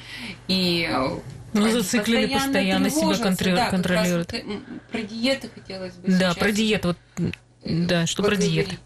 и 0.49 0.89
э, 0.91 1.19
ну, 1.53 1.71
зациклены 1.71 2.29
постоянно, 2.29 2.85
постоянно 2.87 2.91
себя 2.91 3.25
контр... 3.25 3.55
да, 3.55 3.71
контролируют. 3.71 4.33
Вот, 4.33 4.41
э, 4.41 4.59
про 4.91 5.03
диеты 5.03 5.51
хотелось 5.55 5.95
бы 5.95 6.09
Да, 6.09 6.31
сейчас. 6.31 6.37
про 6.37 6.53
диету. 6.53 6.97
Вот, 7.19 7.35
да, 7.65 8.07
что 8.07 8.23
про 8.23 8.37
диеты? 8.37 8.79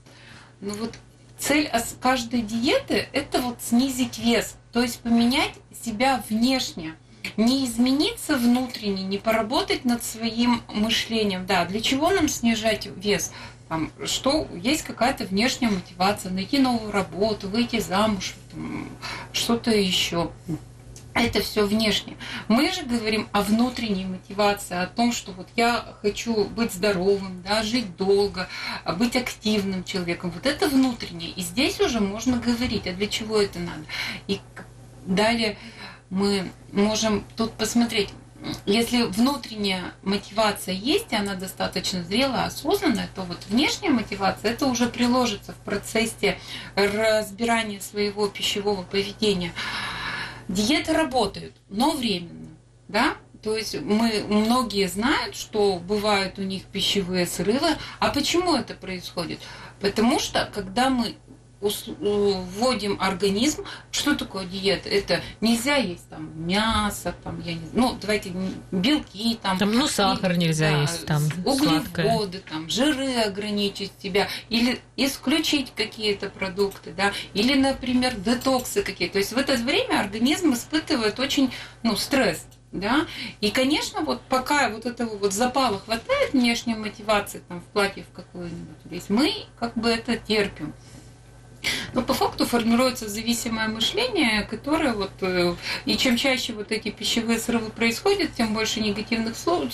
Ну 0.61 0.75
вот 0.75 0.95
цель 1.39 1.71
каждой 2.01 2.43
диеты– 2.43 3.09
это 3.13 3.41
вот 3.41 3.63
снизить 3.63 4.19
вес, 4.19 4.57
то 4.73 4.83
есть 4.83 5.01
поменять 5.01 5.53
себя 5.85 6.23
внешне– 6.29 6.95
не 7.37 7.67
измениться 7.67 8.37
внутренне, 8.37 9.03
не 9.03 9.19
поработать 9.19 9.85
над 9.85 10.05
своим 10.05 10.63
мышлением. 10.69 11.47
Да, 11.47 11.65
для 11.65 11.81
чего 11.81 12.11
нам 12.11 12.29
снижать 12.29 12.89
вес? 12.97 13.33
Там, 13.69 13.91
что 14.05 14.49
есть 14.55 14.83
какая-то 14.83 15.25
внешняя 15.25 15.69
мотивация, 15.69 16.33
найти 16.33 16.59
новую 16.59 16.91
работу, 16.91 17.49
выйти 17.49 17.81
замуж, 17.81 18.35
что-то 19.33 19.71
еще. 19.71 20.31
Это 21.15 21.41
все 21.43 21.67
внешне. 21.67 22.17
Мы 22.47 22.71
же 22.73 22.83
говорим 22.83 23.29
о 23.33 23.43
внутренней 23.43 24.05
мотивации, 24.05 24.77
о 24.77 24.87
том, 24.87 25.13
что 25.13 25.33
вот 25.33 25.49
я 25.57 25.97
хочу 26.01 26.45
быть 26.45 26.73
здоровым, 26.73 27.43
да, 27.43 27.65
жить 27.65 27.97
долго, 27.97 28.49
быть 28.97 29.17
активным 29.17 29.83
человеком. 29.83 30.31
Вот 30.31 30.47
это 30.47 30.69
внутреннее. 30.69 31.31
И 31.31 31.43
здесь 31.43 31.81
уже 31.81 32.01
можно 32.01 32.39
говорить, 32.39 32.87
а 32.87 32.93
для 32.93 33.09
чего 33.09 33.41
это 33.41 33.59
надо. 33.59 33.83
И 34.29 34.41
далее 35.07 35.59
мы 36.11 36.51
можем 36.73 37.25
тут 37.37 37.53
посмотреть, 37.53 38.11
если 38.67 39.03
внутренняя 39.03 39.93
мотивация 40.03 40.75
есть, 40.75 41.13
и 41.13 41.17
она 41.17 41.35
достаточно 41.35 42.03
зрелая, 42.05 42.47
осознанная, 42.47 43.09
то 43.15 43.23
вот 43.23 43.39
внешняя 43.49 43.91
мотивация, 43.91 44.53
это 44.53 44.67
уже 44.67 44.87
приложится 44.87 45.53
в 45.53 45.57
процессе 45.57 46.39
разбирания 46.77 47.81
своего 47.81 48.29
пищевого 48.29 48.83
поведения. 48.83 49.53
Диеты 50.47 50.93
работают, 50.93 51.55
но 51.69 51.93
временно. 51.93 52.49
Да? 52.87 53.17
То 53.43 53.57
есть 53.57 53.81
мы 53.81 54.25
многие 54.29 54.89
знают, 54.89 55.37
что 55.37 55.79
бывают 55.79 56.39
у 56.39 56.43
них 56.43 56.65
пищевые 56.65 57.27
срывы. 57.27 57.77
А 57.99 58.09
почему 58.11 58.57
это 58.57 58.75
происходит? 58.75 59.41
Потому 59.81 60.19
что 60.19 60.51
когда 60.53 60.91
мы 60.91 61.17
вводим 61.61 63.01
организм. 63.01 63.65
Что 63.91 64.15
такое 64.15 64.45
диета? 64.45 64.89
Это 64.89 65.21
нельзя 65.41 65.77
есть 65.77 66.09
там 66.09 66.31
мясо, 66.47 67.15
там, 67.25 67.41
я 67.41 67.55
не 67.55 67.67
знаю, 67.67 67.73
ну, 67.75 67.99
давайте 68.01 68.33
белки, 68.71 69.39
там, 69.43 69.59
там 69.59 69.73
ну, 69.73 69.87
сахар 69.89 70.33
и, 70.33 70.37
нельзя 70.37 70.71
да, 70.71 70.83
есть, 70.83 71.07
там, 71.07 71.23
углеводы, 71.45 72.39
там, 72.49 72.69
жиры 72.69 73.15
ограничить 73.23 73.93
себя, 74.03 74.29
или 74.49 74.81
исключить 74.97 75.73
какие-то 75.75 76.31
продукты, 76.31 76.93
да, 76.97 77.13
или, 77.35 77.55
например, 77.55 78.15
детоксы 78.17 78.83
какие-то. 78.83 79.15
То 79.15 79.19
есть 79.19 79.33
в 79.33 79.39
это 79.39 79.55
время 79.57 80.01
организм 80.01 80.55
испытывает 80.55 81.19
очень, 81.19 81.53
ну, 81.83 81.97
стресс. 81.97 82.47
Да? 82.71 83.07
И, 83.41 83.51
конечно, 83.51 84.03
вот 84.03 84.21
пока 84.29 84.69
вот 84.69 84.85
этого 84.85 85.17
вот 85.17 85.33
запала 85.33 85.79
хватает 85.79 86.35
внешней 86.35 86.75
мотивации 86.75 87.41
там, 87.49 87.63
в 87.63 87.65
платье 87.65 88.05
в 88.05 88.15
какую-нибудь, 88.15 89.09
мы 89.09 89.33
как 89.59 89.73
бы 89.75 89.89
это 89.89 90.19
терпим. 90.19 90.75
Но 91.93 92.03
по 92.03 92.15
факту 92.15 92.47
формируется 92.47 93.09
зависимое 93.09 93.69
мышление, 93.69 94.43
которое 94.43 94.93
вот... 94.93 95.13
Э, 95.21 95.55
и 95.85 95.97
чем 95.97 96.17
чаще 96.17 96.53
вот 96.53 96.73
эти 96.73 96.91
пищевые 96.91 97.39
срывы 97.39 97.71
происходят, 97.71 98.35
тем 98.35 98.55
больше 98.55 98.81
негативных 98.81 99.37
слов, 99.37 99.73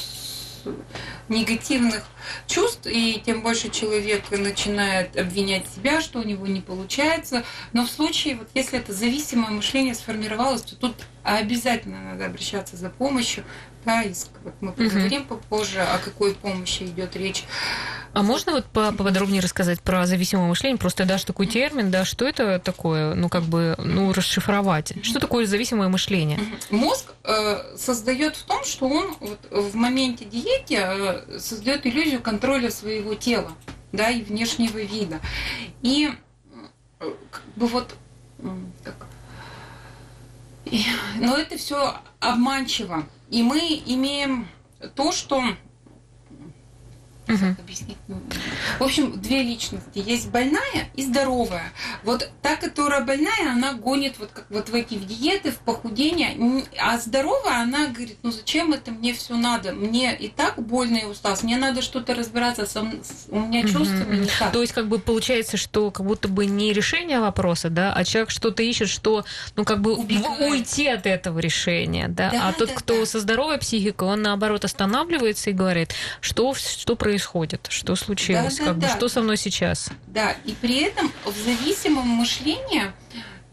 негативных 1.29 2.05
чувств, 2.47 2.87
и 2.87 3.21
тем 3.25 3.43
больше 3.43 3.71
человек 3.71 4.31
начинает 4.31 5.17
обвинять 5.17 5.69
себя, 5.69 6.01
что 6.01 6.21
у 6.21 6.25
него 6.25 6.47
не 6.47 6.61
получается. 6.61 7.45
Но 7.73 7.85
в 7.85 7.91
случае, 7.91 8.37
вот 8.37 8.49
если 8.55 8.79
это 8.79 8.93
зависимое 8.93 9.51
мышление 9.51 9.95
сформировалось, 9.95 10.63
то 10.63 10.77
тут 10.77 10.95
обязательно 11.25 12.01
надо 12.03 12.27
обращаться 12.27 12.77
за 12.77 12.91
помощью. 12.91 13.45
Да, 13.85 14.03
вот 14.45 14.55
мы 14.61 14.73
поговорим 14.73 15.23
угу. 15.23 15.37
попозже, 15.37 15.81
о 15.81 15.99
какой 15.99 16.35
помощи 16.35 16.85
идет 16.85 17.17
речь. 17.17 17.45
А 18.15 18.23
можно 18.23 18.53
вот 18.53 18.65
поподробнее 18.67 19.43
рассказать 19.43 19.83
про 19.83 20.07
зависимое 20.07 20.47
мышление? 20.47 20.79
Просто 20.79 21.05
дашь 21.05 21.25
такой 21.25 21.47
термин, 21.47 21.91
да, 21.91 22.05
что 22.05 22.27
это 22.27 22.59
такое, 22.61 23.15
ну, 23.15 23.29
как 23.29 23.43
бы, 23.43 23.75
ну, 23.79 24.13
расшифровать. 24.13 24.95
Что 25.03 25.19
такое 25.19 25.47
зависимое 25.47 25.89
мышление? 25.89 26.39
Мозг 26.71 27.13
э, 27.25 27.77
создает 27.77 28.37
в 28.37 28.45
том, 28.45 28.65
что 28.65 28.89
он 28.89 29.17
вот, 29.21 29.41
в 29.51 29.75
моменте 29.75 30.25
диеты 30.25 30.77
э, 30.77 31.39
создает 31.39 31.85
иллюзию 31.87 32.23
контроля 32.23 32.71
своего 32.71 33.15
тела, 33.15 33.51
да, 33.93 34.11
и 34.11 34.23
внешнего 34.23 34.79
вида. 34.79 35.21
И 35.83 36.11
э, 37.01 37.13
как 37.31 37.43
бы 37.57 37.67
вот 37.67 37.95
так, 38.85 38.95
и, 38.95 39.14
но 41.17 41.37
это 41.37 41.57
все 41.57 41.97
обманчиво. 42.21 43.05
И 43.31 43.43
мы 43.43 43.83
имеем 43.87 44.49
то, 44.95 45.13
что 45.13 45.43
Угу. 47.29 47.57
Объяснить. 47.59 47.97
В 48.79 48.83
общем, 48.83 49.21
две 49.21 49.43
личности. 49.43 50.03
Есть 50.05 50.29
больная 50.29 50.91
и 50.95 51.03
здоровая. 51.03 51.73
Вот 52.03 52.31
та, 52.43 52.57
которая 52.57 53.01
больная, 53.03 53.53
она 53.53 53.73
гонит 53.73 54.19
вот 54.19 54.31
как 54.33 54.45
вот 54.51 54.69
в 54.69 54.75
эти 54.75 54.95
в 54.95 55.07
диеты, 55.07 55.51
в 55.51 55.59
похудение. 55.59 56.65
А 56.79 56.99
здоровая, 56.99 57.63
она 57.63 57.87
говорит, 57.87 58.19
ну 58.23 58.31
зачем 58.31 58.73
это 58.73 58.91
мне 58.91 59.15
все 59.15 59.37
надо? 59.37 59.73
Мне 59.73 60.15
и 60.15 60.29
так 60.29 60.61
больно 60.61 60.99
и 60.99 61.05
усталость. 61.05 61.45
Мне 61.45 61.57
надо 61.57 61.81
что-то 61.81 62.15
разбираться. 62.15 62.67
Сам, 62.67 63.01
у 63.29 63.41
меня 63.41 63.63
чувства 63.63 64.03
угу. 64.03 64.13
не 64.13 64.29
так. 64.39 64.53
То 64.53 64.61
есть 64.61 64.75
как 64.75 64.89
бы 64.89 64.99
получается, 64.99 65.57
что 65.57 65.91
как 65.91 66.05
будто 66.05 66.29
бы 66.29 66.45
не 66.45 66.73
решение 66.75 67.21
вопроса, 67.21 67.71
да, 67.71 67.93
а 67.95 68.05
человек 68.05 68.31
что-то 68.31 68.63
ищет, 68.63 68.89
что, 68.89 69.25
ну 69.57 69.65
как 69.65 69.81
бы 69.81 69.95
Убегает. 69.95 70.51
уйти 70.51 70.89
от 70.89 71.07
этого 71.07 71.39
решения, 71.39 72.09
да. 72.09 72.31
да 72.31 72.49
а 72.49 72.53
тот, 72.53 72.69
да, 72.69 72.75
кто 72.75 73.01
да. 73.01 73.07
со 73.07 73.21
здоровой 73.21 73.59
психикой, 73.59 74.09
он 74.09 74.23
наоборот 74.23 74.65
останавливается 74.65 75.51
и 75.51 75.53
говорит, 75.55 75.95
что, 76.21 76.53
что 76.55 76.97
происходит 76.97 77.14
происходит? 77.15 77.67
Что 77.71 77.95
случилось? 77.95 78.59
Да, 78.59 78.65
да, 78.65 78.71
как 78.71 78.79
да. 78.79 78.89
бы, 78.89 78.93
что 78.95 79.09
со 79.09 79.23
мной 79.23 79.37
сейчас? 79.37 79.91
Да, 80.09 80.35
и 80.45 80.53
при 80.53 80.83
этом 80.83 81.13
в 81.25 81.37
зависимом 81.37 82.09
мышлении 82.09 82.91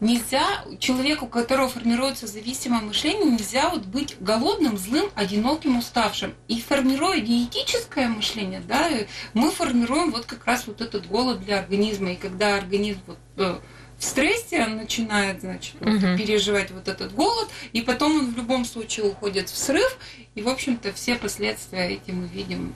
нельзя 0.00 0.64
человеку, 0.80 1.26
у 1.26 1.28
которого 1.28 1.68
формируется 1.68 2.26
зависимое 2.26 2.80
мышление, 2.80 3.30
нельзя 3.30 3.68
вот 3.68 3.84
быть 3.84 4.16
голодным, 4.18 4.76
злым, 4.76 5.10
одиноким, 5.14 5.78
уставшим. 5.78 6.34
И 6.48 6.60
формируя 6.60 7.20
диетическое 7.20 8.08
мышление, 8.08 8.60
да, 8.66 8.88
мы 9.32 9.52
формируем 9.52 10.10
вот 10.10 10.26
как 10.26 10.44
раз 10.44 10.66
вот 10.66 10.80
этот 10.80 11.06
голод 11.06 11.44
для 11.44 11.60
организма. 11.60 12.12
И 12.12 12.16
когда 12.16 12.56
организм 12.56 12.98
вот, 13.06 13.18
э, 13.36 13.60
в 13.96 14.04
стрессе 14.04 14.64
он 14.64 14.76
начинает, 14.76 15.42
значит, 15.42 15.76
вот, 15.78 15.88
угу. 15.88 16.18
переживать 16.18 16.72
вот 16.72 16.88
этот 16.88 17.14
голод, 17.14 17.48
и 17.72 17.80
потом 17.80 18.18
он 18.18 18.34
в 18.34 18.36
любом 18.36 18.64
случае 18.64 19.06
уходит 19.06 19.48
в 19.48 19.56
срыв, 19.56 19.96
и, 20.34 20.42
в 20.42 20.48
общем-то, 20.48 20.92
все 20.92 21.14
последствия 21.14 21.88
этим 21.90 22.22
мы 22.22 22.26
видим 22.26 22.74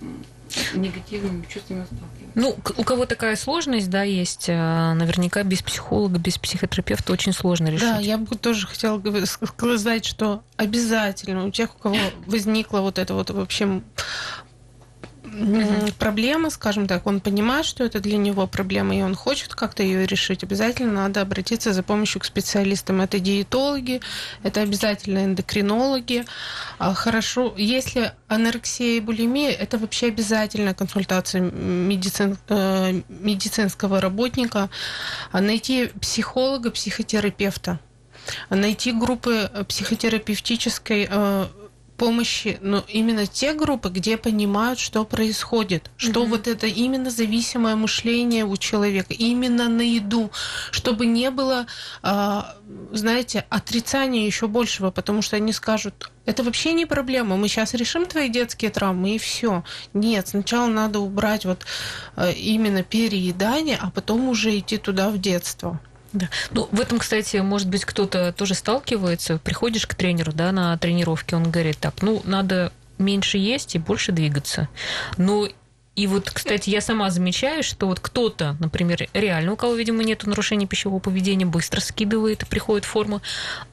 негативными 0.74 1.44
чувствами 1.46 1.84
сталкиваемся. 1.84 2.32
Ну, 2.34 2.56
у 2.76 2.84
кого 2.84 3.06
такая 3.06 3.36
сложность, 3.36 3.90
да, 3.90 4.02
есть, 4.02 4.48
э, 4.48 4.92
наверняка 4.94 5.42
без 5.42 5.62
психолога, 5.62 6.18
без 6.18 6.38
психотерапевта 6.38 7.12
очень 7.12 7.32
сложно 7.32 7.68
решить. 7.68 7.80
Да, 7.80 7.98
я 7.98 8.18
бы 8.18 8.36
тоже 8.36 8.66
хотела 8.66 9.02
сказать, 9.24 10.04
что 10.04 10.42
обязательно 10.56 11.46
у 11.46 11.50
тех, 11.50 11.74
у 11.74 11.78
кого 11.78 11.96
возникла 12.26 12.80
вот 12.80 12.98
это 12.98 13.14
вот 13.14 13.30
вообще 13.30 13.82
угу. 15.36 15.92
проблема, 15.98 16.50
скажем 16.50 16.86
так, 16.86 17.06
он 17.06 17.20
понимает, 17.20 17.66
что 17.66 17.84
это 17.84 18.00
для 18.00 18.16
него 18.16 18.46
проблема, 18.46 18.96
и 18.96 19.02
он 19.02 19.14
хочет 19.14 19.54
как-то 19.54 19.82
ее 19.82 20.06
решить, 20.06 20.42
обязательно 20.42 20.92
надо 20.92 21.20
обратиться 21.20 21.72
за 21.72 21.82
помощью 21.82 22.20
к 22.20 22.24
специалистам. 22.24 23.00
Это 23.00 23.18
диетологи, 23.18 24.00
это 24.42 24.60
обязательно 24.62 25.24
эндокринологи. 25.24 26.24
А, 26.78 26.94
хорошо, 26.94 27.54
если 27.56 28.12
анорексия 28.28 28.96
и 28.96 29.00
булимия, 29.00 29.50
это 29.50 29.78
вообще 29.78 30.06
обязательная 30.08 30.74
консультация 30.74 31.40
медицин, 31.40 32.38
э, 32.48 33.02
медицинского 33.08 34.00
работника. 34.00 34.68
А 35.32 35.40
найти 35.40 35.90
психолога, 36.00 36.70
психотерапевта 36.70 37.78
найти 38.50 38.92
группы 38.92 39.50
психотерапевтической 39.68 41.06
э, 41.08 41.46
помощи, 41.96 42.58
но 42.60 42.84
именно 42.88 43.26
те 43.26 43.52
группы, 43.52 43.88
где 43.88 44.16
понимают, 44.16 44.78
что 44.78 45.04
происходит, 45.04 45.90
что 45.96 46.22
угу. 46.22 46.30
вот 46.30 46.46
это 46.46 46.66
именно 46.66 47.10
зависимое 47.10 47.76
мышление 47.76 48.44
у 48.44 48.56
человека, 48.56 49.14
именно 49.14 49.68
на 49.68 49.82
еду, 49.82 50.30
чтобы 50.70 51.06
не 51.06 51.30
было, 51.30 51.66
а, 52.02 52.56
знаете, 52.92 53.44
отрицания 53.48 54.26
еще 54.26 54.46
большего, 54.46 54.90
потому 54.90 55.22
что 55.22 55.36
они 55.36 55.52
скажут, 55.52 56.10
это 56.24 56.42
вообще 56.42 56.72
не 56.72 56.86
проблема, 56.86 57.36
мы 57.36 57.48
сейчас 57.48 57.74
решим 57.74 58.06
твои 58.06 58.28
детские 58.28 58.70
травмы 58.70 59.14
и 59.14 59.18
все. 59.18 59.64
Нет, 59.94 60.28
сначала 60.28 60.66
надо 60.66 60.98
убрать 60.98 61.44
вот 61.44 61.64
а, 62.16 62.30
именно 62.30 62.82
переедание, 62.82 63.78
а 63.80 63.90
потом 63.90 64.28
уже 64.28 64.58
идти 64.58 64.76
туда 64.78 65.10
в 65.10 65.18
детство. 65.18 65.80
Да. 66.16 66.30
Ну, 66.50 66.66
в 66.72 66.80
этом, 66.80 66.98
кстати, 66.98 67.36
может 67.36 67.68
быть, 67.68 67.84
кто-то 67.84 68.32
тоже 68.32 68.54
сталкивается. 68.54 69.38
Приходишь 69.38 69.86
к 69.86 69.94
тренеру, 69.94 70.32
да, 70.32 70.50
на 70.50 70.76
тренировке, 70.78 71.36
он 71.36 71.50
говорит, 71.50 71.76
так, 71.78 72.00
ну, 72.00 72.22
надо 72.24 72.72
меньше 72.96 73.36
есть 73.36 73.74
и 73.74 73.78
больше 73.78 74.12
двигаться. 74.12 74.68
Но 75.18 75.46
и 75.94 76.06
вот, 76.06 76.30
кстати, 76.30 76.70
я 76.70 76.80
сама 76.80 77.10
замечаю, 77.10 77.62
что 77.62 77.86
вот 77.86 78.00
кто-то, 78.00 78.56
например, 78.60 79.08
реально, 79.12 79.52
у 79.52 79.56
кого, 79.56 79.74
видимо, 79.74 80.04
нет 80.04 80.26
нарушений 80.26 80.66
пищевого 80.66 81.00
поведения, 81.00 81.46
быстро 81.46 81.80
скидывает 81.80 82.42
и 82.42 82.46
приходит 82.46 82.86
в 82.86 82.88
форму, 82.88 83.20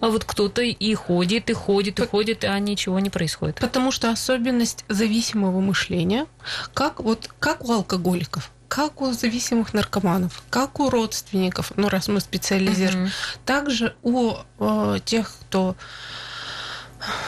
а 0.01 0.08
вот 0.08 0.25
кто-то 0.25 0.62
и 0.62 0.93
ходит, 0.95 1.49
и 1.49 1.53
ходит, 1.53 1.99
и 1.99 2.08
ходит, 2.08 2.43
а 2.43 2.60
ничего 2.60 2.99
не 2.99 3.10
происходит. 3.10 3.56
Потому 3.56 3.91
что 3.91 4.10
особенность 4.10 4.86
зависимого 4.89 5.62
мышления, 5.62 6.25
как 6.73 6.99
вот 6.99 7.29
как 7.39 7.63
у 7.63 7.71
алкоголиков 7.71 8.51
как 8.73 9.01
у 9.01 9.12
зависимых 9.12 9.75
наркоманов, 9.75 10.41
как 10.49 10.79
у 10.79 10.89
родственников, 10.89 11.73
ну 11.75 11.89
раз 11.89 12.07
мы 12.07 12.19
специализируем, 12.19 13.03
угу. 13.03 13.12
также 13.45 13.95
у 14.01 14.33
э, 14.57 14.97
тех, 15.05 15.31
кто 15.41 15.75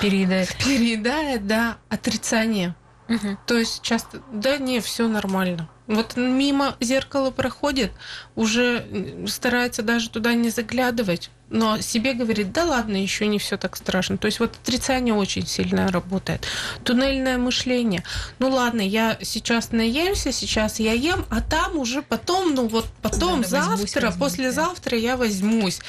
переедает, 0.02 0.56
переедает, 0.58 1.46
да, 1.46 1.78
отрицание. 1.88 2.74
Угу. 3.10 3.38
То 3.46 3.60
есть 3.60 3.84
часто, 3.84 4.24
да, 4.34 4.58
не, 4.58 4.80
все 4.80 5.08
нормально. 5.08 5.70
Вот 5.88 6.16
мимо 6.16 6.76
зеркала 6.80 7.32
проходит, 7.32 7.92
уже 8.36 8.86
старается 9.28 9.84
даже 9.84 10.10
туда 10.10 10.34
не 10.34 10.50
заглядывать, 10.50 11.30
но 11.50 11.80
себе 11.80 12.14
говорит, 12.14 12.52
да 12.52 12.66
ладно, 12.66 12.98
еще 12.98 13.28
не 13.28 13.38
все 13.38 13.58
так 13.58 13.76
страшно. 13.76 14.18
То 14.18 14.26
есть 14.26 14.40
вот 14.40 14.56
отрицание 14.62 15.14
очень 15.14 15.46
сильно 15.46 15.92
работает. 15.92 16.46
Туннельное 16.84 17.38
мышление. 17.38 18.04
Ну 18.40 18.50
ладно, 18.50 18.82
я 18.82 19.18
сейчас 19.22 19.72
наемся, 19.72 20.32
сейчас 20.32 20.80
я 20.80 20.94
ем, 20.94 21.26
а 21.30 21.42
там 21.42 21.78
уже 21.78 22.02
потом, 22.02 22.56
ну 22.56 22.68
вот 22.68 22.88
потом, 23.02 23.42
Надо 23.42 23.48
завтра, 23.48 23.72
возьмусь, 23.72 23.96
возьмусь, 23.96 24.16
послезавтра 24.18 24.92
да. 24.92 24.98
я 24.98 25.18
возьмусь. 25.18 25.80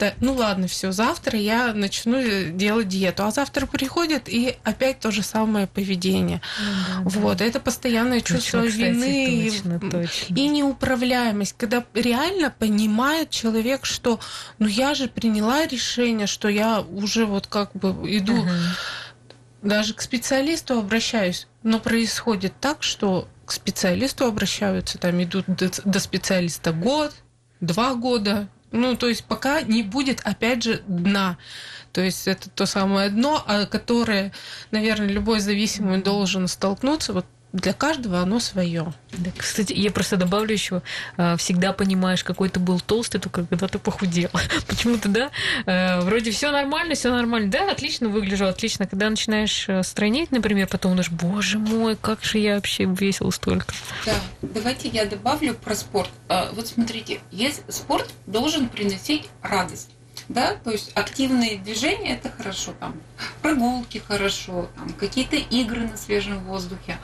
Да, 0.00 0.14
ну 0.20 0.34
ладно, 0.34 0.66
все, 0.66 0.90
завтра 0.90 1.38
я 1.38 1.72
начну 1.72 2.50
делать 2.50 2.88
диету. 2.88 3.24
А 3.24 3.30
завтра 3.30 3.66
приходит 3.66 4.28
и 4.28 4.56
опять 4.64 4.98
то 4.98 5.12
же 5.12 5.22
самое 5.22 5.68
поведение. 5.68 6.40
Ну, 6.58 7.04
да, 7.04 7.18
вот, 7.20 7.36
да. 7.36 7.44
это 7.44 7.60
постоянное 7.60 8.20
чувство 8.20 8.62
кстати, 8.66 8.76
вины 8.76 9.43
точно, 9.50 9.74
и, 9.74 9.90
точно. 9.90 10.34
и 10.34 10.48
неуправляемость, 10.48 11.54
когда 11.56 11.84
реально 11.94 12.50
понимает 12.50 13.30
человек, 13.30 13.84
что 13.84 14.20
ну 14.58 14.66
я 14.66 14.94
же 14.94 15.08
приняла 15.08 15.66
решение, 15.66 16.26
что 16.26 16.48
я 16.48 16.80
уже 16.80 17.26
вот 17.26 17.46
как 17.46 17.72
бы 17.72 17.90
иду. 18.04 18.40
Угу. 18.40 18.50
даже 19.62 19.94
к 19.94 20.02
специалисту 20.02 20.78
обращаюсь, 20.78 21.46
но 21.62 21.78
происходит 21.80 22.54
так, 22.60 22.82
что 22.82 23.28
к 23.46 23.52
специалисту 23.52 24.26
обращаются, 24.26 24.98
там 24.98 25.22
идут 25.22 25.46
до, 25.46 25.70
до 25.84 26.00
специалиста 26.00 26.72
год, 26.72 27.12
два 27.60 27.94
года, 27.94 28.48
ну, 28.74 28.96
то 28.96 29.08
есть 29.08 29.24
пока 29.24 29.62
не 29.62 29.84
будет, 29.84 30.20
опять 30.24 30.64
же, 30.64 30.82
дна. 30.88 31.38
То 31.92 32.00
есть 32.00 32.26
это 32.26 32.50
то 32.50 32.66
самое 32.66 33.08
дно, 33.08 33.42
а 33.46 33.66
которое, 33.66 34.32
наверное, 34.72 35.06
любой 35.06 35.38
зависимый 35.38 36.02
должен 36.02 36.48
столкнуться. 36.48 37.12
Вот 37.12 37.24
для 37.54 37.72
каждого 37.72 38.20
оно 38.20 38.40
свое. 38.40 38.92
Да, 39.12 39.30
кстати, 39.36 39.72
я 39.72 39.92
просто 39.92 40.16
добавлю 40.16 40.52
еще, 40.52 40.82
а, 41.16 41.36
всегда 41.36 41.72
понимаешь, 41.72 42.24
какой 42.24 42.48
ты 42.48 42.58
был 42.58 42.80
толстый, 42.80 43.20
только 43.20 43.46
когда 43.46 43.68
ты 43.68 43.78
похудел. 43.78 44.28
Почему-то, 44.66 45.08
да, 45.08 45.30
э, 45.64 46.00
вроде 46.00 46.32
все 46.32 46.50
нормально, 46.50 46.94
все 46.94 47.10
нормально, 47.10 47.50
да, 47.50 47.70
отлично 47.70 48.08
выгляжу, 48.08 48.46
отлично. 48.46 48.86
Когда 48.86 49.08
начинаешь 49.08 49.68
э, 49.68 49.84
странить, 49.84 50.32
например, 50.32 50.66
потом 50.66 50.92
думаешь, 50.92 51.10
боже 51.10 51.58
мой, 51.58 51.96
как 51.96 52.24
же 52.24 52.38
я 52.38 52.56
вообще 52.56 52.84
весил 52.84 53.30
столько. 53.30 53.72
Да, 54.04 54.14
давайте 54.42 54.88
я 54.88 55.06
добавлю 55.06 55.54
про 55.54 55.76
спорт. 55.76 56.10
А, 56.28 56.50
вот 56.52 56.66
смотрите, 56.66 57.20
есть 57.30 57.62
спорт 57.68 58.10
должен 58.26 58.68
приносить 58.68 59.28
радость 59.42 59.93
да, 60.28 60.54
то 60.54 60.70
есть 60.70 60.92
активные 60.94 61.58
движения 61.58 62.14
это 62.14 62.30
хорошо, 62.30 62.74
там 62.78 63.00
прогулки 63.42 63.98
хорошо, 63.98 64.68
там 64.76 64.90
какие-то 64.90 65.36
игры 65.36 65.82
на 65.82 65.96
свежем 65.96 66.44
воздухе. 66.44 66.98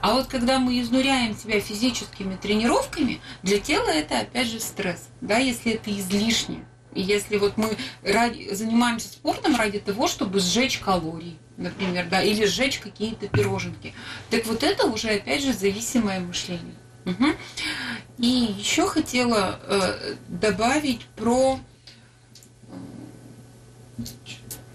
А 0.00 0.12
вот 0.14 0.26
когда 0.26 0.58
мы 0.58 0.80
изнуряем 0.80 1.36
себя 1.36 1.60
физическими 1.60 2.36
тренировками, 2.36 3.20
для 3.42 3.58
тела 3.58 3.88
это 3.88 4.20
опять 4.20 4.48
же 4.48 4.60
стресс, 4.60 5.08
да, 5.20 5.38
если 5.38 5.72
это 5.72 5.90
излишне. 5.90 6.64
И 6.94 7.02
если 7.02 7.36
вот 7.36 7.56
мы 7.56 7.76
ради, 8.02 8.52
занимаемся 8.54 9.08
спортом 9.08 9.56
ради 9.56 9.78
того, 9.78 10.08
чтобы 10.08 10.40
сжечь 10.40 10.78
калории, 10.78 11.36
например, 11.56 12.08
да, 12.08 12.22
или 12.22 12.46
сжечь 12.46 12.78
какие-то 12.78 13.28
пироженки, 13.28 13.94
так 14.30 14.46
вот 14.46 14.62
это 14.62 14.86
уже 14.86 15.08
опять 15.10 15.42
же 15.42 15.52
зависимое 15.52 16.20
мышление. 16.20 16.74
Угу. 17.04 17.26
И 18.18 18.26
еще 18.26 18.86
хотела 18.86 19.58
э, 19.62 20.14
добавить 20.28 21.02
про 21.16 21.58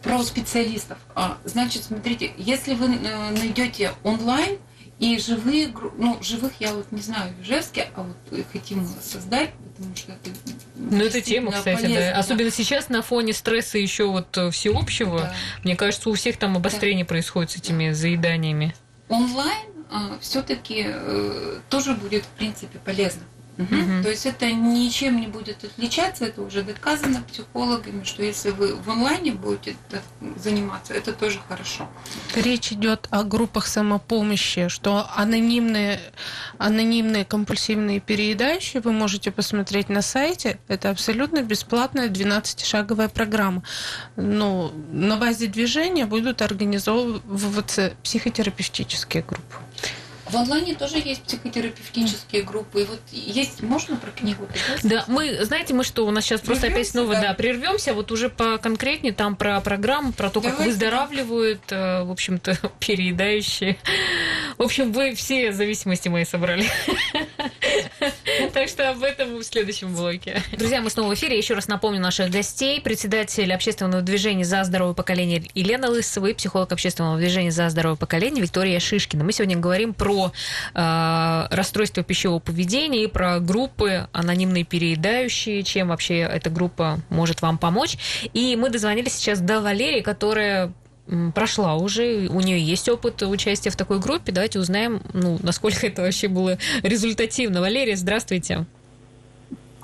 про 0.01 0.21
специалистов. 0.23 0.97
А, 1.15 1.37
значит, 1.45 1.85
смотрите, 1.85 2.33
если 2.37 2.73
вы 2.73 2.87
э, 2.87 3.29
найдете 3.31 3.93
онлайн 4.03 4.57
и 4.99 5.17
живые, 5.17 5.73
ну, 5.97 6.17
живых 6.21 6.51
я 6.59 6.73
вот 6.73 6.91
не 6.91 7.01
знаю 7.01 7.33
в 7.33 7.41
Ижевске, 7.41 7.89
а 7.95 8.03
вот 8.03 8.45
хотим 8.51 8.87
создать, 9.01 9.51
потому 9.75 9.95
что 9.95 10.11
это 10.11 10.29
ну, 10.75 11.03
это 11.03 11.21
тема, 11.21 11.51
кстати, 11.51 11.81
полезно, 11.81 12.11
да. 12.11 12.19
Особенно 12.19 12.51
сейчас 12.51 12.89
на 12.89 13.01
фоне 13.01 13.33
стресса 13.33 13.77
еще 13.77 14.05
вот 14.05 14.37
э, 14.37 14.51
всеобщего. 14.51 15.19
Да. 15.19 15.35
Мне 15.63 15.75
кажется, 15.75 16.09
у 16.09 16.13
всех 16.13 16.37
там 16.37 16.57
обострение 16.57 17.05
да. 17.05 17.09
происходит 17.09 17.51
с 17.51 17.55
этими 17.55 17.91
заеданиями. 17.91 18.75
Онлайн 19.09 19.67
а, 19.89 20.17
все-таки 20.19 20.85
э, 20.87 21.59
тоже 21.69 21.93
будет, 21.93 22.23
в 22.23 22.29
принципе, 22.29 22.79
полезно. 22.79 23.23
Угу. 23.57 24.03
То 24.03 24.09
есть 24.09 24.25
это 24.25 24.51
ничем 24.51 25.19
не 25.19 25.27
будет 25.27 25.63
отличаться, 25.63 26.25
это 26.25 26.41
уже 26.41 26.63
доказано 26.63 27.21
психологами, 27.21 28.03
что 28.03 28.23
если 28.23 28.49
вы 28.49 28.75
в 28.75 28.89
онлайне 28.89 29.31
будете 29.33 29.75
заниматься, 30.37 30.93
это 30.93 31.13
тоже 31.13 31.39
хорошо. 31.47 31.87
Речь 32.35 32.71
идет 32.71 33.07
о 33.11 33.23
группах 33.23 33.67
самопомощи, 33.67 34.69
что 34.69 35.07
анонимные, 35.15 35.99
анонимные 36.57 37.25
компульсивные 37.25 37.99
переедающие 37.99 38.81
вы 38.81 38.91
можете 38.91 39.31
посмотреть 39.31 39.89
на 39.89 40.01
сайте. 40.01 40.59
Это 40.67 40.89
абсолютно 40.89 41.43
бесплатная 41.43 42.09
12-шаговая 42.09 43.09
программа. 43.09 43.61
Но 44.15 44.73
на 44.91 45.17
базе 45.17 45.45
движения 45.47 46.07
будут 46.07 46.41
организовываться 46.41 47.93
психотерапевтические 48.03 49.23
группы. 49.23 49.57
В 50.33 50.35
онлайне 50.35 50.73
тоже 50.73 50.97
есть 50.97 51.21
психотерапевтические 51.21 52.41
группы. 52.41 52.81
И 52.81 52.85
вот 52.85 52.99
есть, 53.11 53.61
можно 53.61 53.97
про 53.97 54.09
книгу? 54.09 54.47
Да, 54.81 55.05
мы, 55.07 55.45
знаете, 55.45 55.75
мы 55.75 55.83
что, 55.83 56.07
у 56.07 56.11
нас 56.11 56.23
сейчас 56.25 56.41
просто 56.41 56.67
опять 56.67 56.87
снова, 56.87 57.13
да, 57.13 57.21
да 57.21 57.33
прервемся, 57.35 57.93
вот 57.93 58.11
уже 58.11 58.29
по 58.29 58.57
конкретнее 58.57 59.13
там 59.13 59.35
про 59.35 59.61
программу, 59.61 60.11
про 60.11 60.31
то, 60.31 60.39
Давайте. 60.39 60.57
как 60.57 60.65
выздоравливают, 60.65 61.61
э, 61.69 62.01
в 62.01 62.09
общем-то, 62.09 62.57
переедающие. 62.79 63.77
В 64.57 64.63
общем, 64.63 64.91
вы 64.91 65.13
все 65.13 65.51
зависимости 65.51 66.09
мои 66.09 66.25
собрали. 66.25 66.65
Так 68.53 68.69
что 68.69 68.91
об 68.91 69.01
этом 69.01 69.37
в 69.37 69.43
следующем 69.43 69.95
блоке. 69.95 70.39
Друзья, 70.55 70.79
мы 70.79 70.91
снова 70.91 71.09
в 71.09 71.13
эфире. 71.15 71.35
Еще 71.35 71.55
раз 71.55 71.67
напомню 71.67 71.99
наших 71.99 72.29
гостей. 72.29 72.79
Председатель 72.79 73.51
общественного 73.51 74.03
движения 74.03 74.45
«За 74.45 74.63
здоровое 74.63 74.93
поколение» 74.93 75.43
Елена 75.55 75.89
Лысова 75.89 76.27
и 76.27 76.33
психолог 76.35 76.71
общественного 76.71 77.17
движения 77.17 77.49
«За 77.49 77.67
здоровое 77.69 77.97
поколение» 77.97 78.43
Виктория 78.43 78.79
Шишкина. 78.79 79.23
Мы 79.23 79.31
сегодня 79.31 79.57
говорим 79.57 79.95
про 79.95 80.31
э, 80.75 81.47
расстройство 81.49 82.03
пищевого 82.03 82.37
поведения 82.37 83.05
и 83.05 83.07
про 83.07 83.39
группы 83.39 84.07
анонимные 84.11 84.65
переедающие, 84.65 85.63
чем 85.63 85.87
вообще 85.87 86.19
эта 86.19 86.51
группа 86.51 86.99
может 87.09 87.41
вам 87.41 87.57
помочь. 87.57 87.97
И 88.33 88.55
мы 88.55 88.69
дозвонились 88.69 89.13
сейчас 89.13 89.39
до 89.39 89.61
Валерии, 89.61 90.01
которая 90.01 90.71
прошла 91.33 91.75
уже, 91.75 92.27
у 92.29 92.39
нее 92.39 92.59
есть 92.61 92.87
опыт 92.89 93.21
участия 93.23 93.69
в 93.69 93.75
такой 93.75 93.99
группе. 93.99 94.31
Давайте 94.31 94.59
узнаем, 94.59 95.01
ну, 95.13 95.37
насколько 95.41 95.87
это 95.87 96.01
вообще 96.01 96.27
было 96.27 96.57
результативно. 96.81 97.61
Валерия, 97.61 97.95
здравствуйте. 97.95 98.65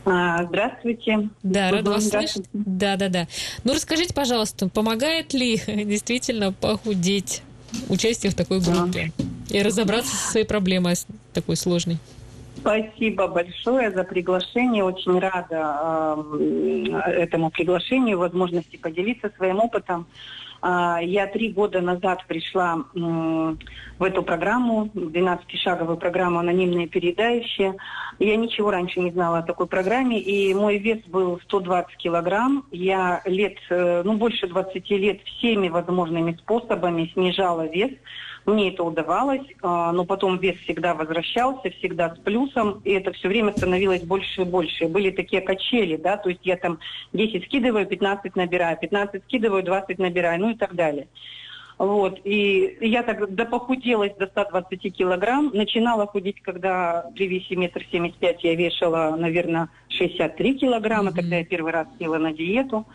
А, 0.05 0.43
здравствуйте. 0.45 1.29
Да, 1.43 1.71
рада 1.71 1.91
вас 1.91 2.09
слышать. 2.09 2.45
Да, 2.53 2.95
да, 2.95 3.09
да. 3.09 3.27
Ну, 3.63 3.73
расскажите, 3.73 4.13
пожалуйста, 4.13 4.69
помогает 4.69 5.33
ли 5.33 5.57
действительно 5.67 6.51
похудеть 6.53 7.43
участие 7.89 8.31
в 8.31 8.35
такой 8.35 8.59
группе 8.61 9.11
да. 9.17 9.57
и 9.57 9.61
разобраться 9.61 10.15
со 10.15 10.31
своей 10.31 10.45
проблемой 10.45 10.95
такой 11.33 11.57
сложной? 11.57 11.97
Спасибо 12.57 13.27
большое 13.27 13.91
за 13.91 14.03
приглашение. 14.03 14.83
Очень 14.83 15.19
рада 15.19 16.17
э, 17.05 17.11
этому 17.11 17.51
приглашению, 17.51 18.17
возможности 18.17 18.75
поделиться 18.75 19.31
своим 19.37 19.59
опытом. 19.59 20.07
А, 20.07 20.48
я 20.61 21.27
три 21.27 21.51
года 21.51 21.81
назад 21.81 22.25
пришла 22.27 22.83
в 22.93 24.03
эту 24.03 24.23
программу, 24.23 24.89
12-шаговую 24.93 25.97
программу 25.97 26.39
«Анонимные 26.39 26.87
передающие». 26.87 27.75
Я 28.19 28.35
ничего 28.35 28.71
раньше 28.71 28.99
не 28.99 29.11
знала 29.11 29.39
о 29.39 29.43
такой 29.43 29.67
программе, 29.67 30.19
и 30.19 30.53
мой 30.53 30.77
вес 30.77 30.99
был 31.07 31.39
120 31.45 31.95
килограмм. 31.97 32.65
Я 32.71 33.21
лет, 33.25 33.57
э, 33.69 34.01
ну, 34.03 34.17
больше 34.17 34.47
20 34.47 34.89
лет 34.91 35.21
всеми 35.23 35.69
возможными 35.69 36.33
способами 36.33 37.11
снижала 37.13 37.67
вес. 37.67 37.91
Мне 38.49 38.69
это 38.69 38.83
удавалось, 38.83 39.45
а, 39.61 39.91
но 39.91 40.05
потом 40.05 40.37
вес 40.37 40.57
всегда 40.57 40.93
возвращался, 40.93 41.69
всегда 41.69 42.15
с 42.15 42.19
плюсом, 42.19 42.81
и 42.83 42.91
это 42.91 43.11
все 43.13 43.27
время 43.27 43.51
становилось 43.51 44.03
больше 44.03 44.41
и 44.41 44.45
больше. 44.45 44.87
Были 44.87 45.11
такие 45.11 45.41
качели, 45.41 45.95
да, 45.95 46.17
то 46.17 46.29
есть 46.29 46.41
я 46.43 46.57
там 46.57 46.79
10 47.13 47.45
скидываю, 47.45 47.85
15 47.85 48.35
набираю, 48.35 48.77
15 48.77 49.23
скидываю, 49.23 49.63
20 49.63 49.99
набираю, 49.99 50.39
ну 50.41 50.49
и 50.49 50.55
так 50.55 50.73
далее. 50.73 51.07
Вот. 51.77 52.19
И 52.25 52.77
я 52.81 53.03
так 53.03 53.33
допохуделась 53.33 54.13
до 54.15 54.27
120 54.27 54.93
килограмм. 54.93 55.51
Начинала 55.53 56.07
худеть, 56.07 56.41
когда 56.41 57.05
при 57.15 57.27
весе 57.27 57.55
метр 57.55 57.85
семьдесят 57.89 58.17
пять 58.17 58.43
я 58.43 58.53
вешала, 58.53 59.15
наверное, 59.17 59.69
63 59.87 60.55
килограмма, 60.55 61.11
mm-hmm. 61.11 61.15
когда 61.15 61.37
я 61.37 61.45
первый 61.45 61.71
раз 61.71 61.87
села 61.97 62.17
на 62.17 62.33
диету. 62.33 62.85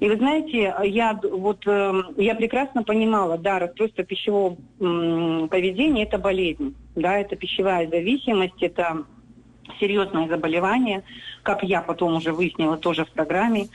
И 0.00 0.08
вы 0.08 0.16
знаете, 0.16 0.74
я 0.84 1.18
вот 1.22 1.66
э, 1.66 2.02
я 2.18 2.36
прекрасно 2.36 2.84
понимала, 2.84 3.36
да, 3.36 3.58
расстройство 3.58 4.04
пищевого 4.04 4.56
поведения 4.78 6.04
это 6.04 6.18
болезнь, 6.18 6.76
да, 6.94 7.18
это 7.18 7.34
пищевая 7.34 7.88
зависимость, 7.88 8.62
это 8.62 9.04
серьезное 9.80 10.28
заболевание, 10.28 11.02
как 11.42 11.64
я 11.64 11.82
потом 11.82 12.16
уже 12.16 12.32
выяснила 12.32 12.76
тоже 12.76 13.04
в 13.04 13.10
программе. 13.10 13.68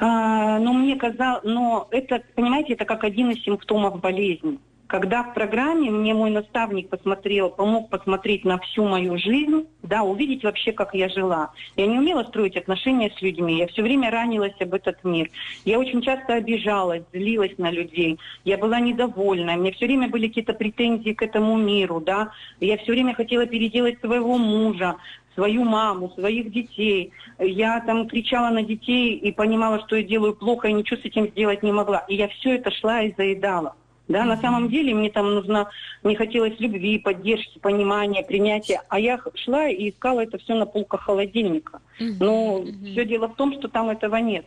А, 0.00 0.58
но 0.58 0.72
мне 0.72 0.96
казалось, 0.96 1.42
но 1.44 1.88
это, 1.90 2.22
понимаете, 2.34 2.72
это 2.72 2.84
как 2.84 3.04
один 3.04 3.30
из 3.30 3.42
симптомов 3.42 4.00
болезни 4.00 4.58
когда 4.88 5.22
в 5.22 5.34
программе 5.34 5.90
мне 5.90 6.14
мой 6.14 6.30
наставник 6.30 6.88
посмотрел, 6.88 7.50
помог 7.50 7.90
посмотреть 7.90 8.44
на 8.44 8.58
всю 8.58 8.84
мою 8.84 9.18
жизнь, 9.18 9.66
да, 9.82 10.02
увидеть 10.02 10.42
вообще, 10.42 10.72
как 10.72 10.94
я 10.94 11.10
жила. 11.10 11.52
Я 11.76 11.86
не 11.86 11.98
умела 11.98 12.24
строить 12.24 12.56
отношения 12.56 13.12
с 13.16 13.20
людьми, 13.20 13.58
я 13.58 13.66
все 13.66 13.82
время 13.82 14.10
ранилась 14.10 14.54
об 14.60 14.72
этот 14.72 15.04
мир. 15.04 15.30
Я 15.66 15.78
очень 15.78 16.00
часто 16.00 16.34
обижалась, 16.34 17.02
злилась 17.12 17.56
на 17.58 17.70
людей, 17.70 18.18
я 18.44 18.56
была 18.56 18.80
недовольна, 18.80 19.56
мне 19.56 19.72
все 19.72 19.86
время 19.86 20.08
были 20.08 20.28
какие-то 20.28 20.54
претензии 20.54 21.12
к 21.12 21.20
этому 21.20 21.56
миру, 21.58 22.00
да. 22.00 22.32
Я 22.58 22.78
все 22.78 22.92
время 22.92 23.14
хотела 23.14 23.44
переделать 23.44 24.00
своего 24.00 24.38
мужа, 24.38 24.96
свою 25.34 25.64
маму, 25.64 26.10
своих 26.14 26.50
детей. 26.50 27.12
Я 27.38 27.80
там 27.80 28.08
кричала 28.08 28.48
на 28.48 28.62
детей 28.62 29.14
и 29.16 29.32
понимала, 29.32 29.80
что 29.86 29.96
я 29.96 30.02
делаю 30.02 30.34
плохо, 30.34 30.68
и 30.68 30.72
ничего 30.72 30.98
с 30.98 31.04
этим 31.04 31.28
сделать 31.28 31.62
не 31.62 31.72
могла. 31.72 32.06
И 32.08 32.16
я 32.16 32.28
все 32.28 32.56
это 32.56 32.70
шла 32.70 33.02
и 33.02 33.14
заедала. 33.16 33.76
Да, 34.08 34.24
на 34.24 34.38
самом 34.38 34.70
деле 34.70 34.94
мне 34.94 35.10
там 35.10 35.34
нужно, 35.34 35.68
мне 36.02 36.16
хотелось 36.16 36.58
любви, 36.58 36.98
поддержки, 36.98 37.58
понимания, 37.58 38.24
принятия. 38.24 38.80
А 38.88 38.98
я 38.98 39.20
шла 39.34 39.68
и 39.68 39.90
искала 39.90 40.20
это 40.20 40.38
все 40.38 40.54
на 40.54 40.64
полках 40.66 41.02
холодильника. 41.02 41.80
Но 41.98 42.64
все 42.84 43.04
дело 43.04 43.28
в 43.28 43.36
том, 43.36 43.52
что 43.52 43.68
там 43.68 43.90
этого 43.90 44.16
нет. 44.16 44.46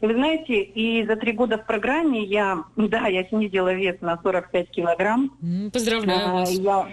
И 0.00 0.06
вы 0.06 0.14
знаете, 0.14 0.60
и 0.60 1.06
за 1.06 1.16
три 1.16 1.32
года 1.32 1.56
в 1.56 1.66
программе 1.66 2.22
я, 2.24 2.64
да, 2.76 3.06
я 3.06 3.24
снизила 3.24 3.72
вес 3.72 3.96
на 4.00 4.20
45 4.22 4.70
килограмм. 4.70 5.30
Поздравляю 5.72 6.28
А, 6.28 6.32
вас. 6.32 6.50
Я 6.50 6.88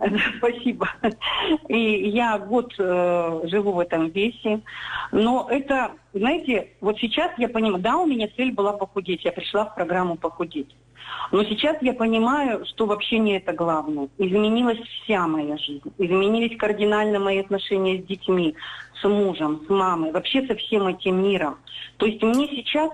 Спасибо. 0.38 0.90
И 1.68 2.10
я 2.10 2.38
год 2.38 2.74
э, 2.78 3.40
живу 3.44 3.72
в 3.72 3.78
этом 3.78 4.08
весе. 4.08 4.60
Но 5.12 5.46
это, 5.48 5.92
знаете, 6.12 6.72
вот 6.80 6.98
сейчас 6.98 7.30
я 7.38 7.48
понимаю, 7.48 7.78
да, 7.78 7.96
у 7.96 8.06
меня 8.06 8.28
цель 8.36 8.52
была 8.52 8.72
похудеть. 8.72 9.24
Я 9.24 9.32
пришла 9.32 9.66
в 9.66 9.74
программу 9.74 10.16
похудеть. 10.16 10.74
Но 11.32 11.42
сейчас 11.44 11.76
я 11.80 11.94
понимаю, 11.94 12.64
что 12.66 12.86
вообще 12.86 13.18
не 13.18 13.36
это 13.36 13.52
главное. 13.52 14.08
Изменилась 14.18 14.78
вся 14.78 15.26
моя 15.26 15.56
жизнь. 15.56 15.92
Изменились 15.98 16.56
кардинально 16.58 17.18
мои 17.18 17.38
отношения 17.38 18.00
с 18.00 18.06
детьми, 18.06 18.54
с 19.00 19.08
мужем, 19.08 19.62
с 19.66 19.68
мамой, 19.70 20.12
вообще 20.12 20.46
со 20.46 20.54
всем 20.54 20.86
этим 20.86 21.22
миром. 21.22 21.58
То 21.96 22.06
есть 22.06 22.22
мне 22.22 22.46
сейчас 22.48 22.90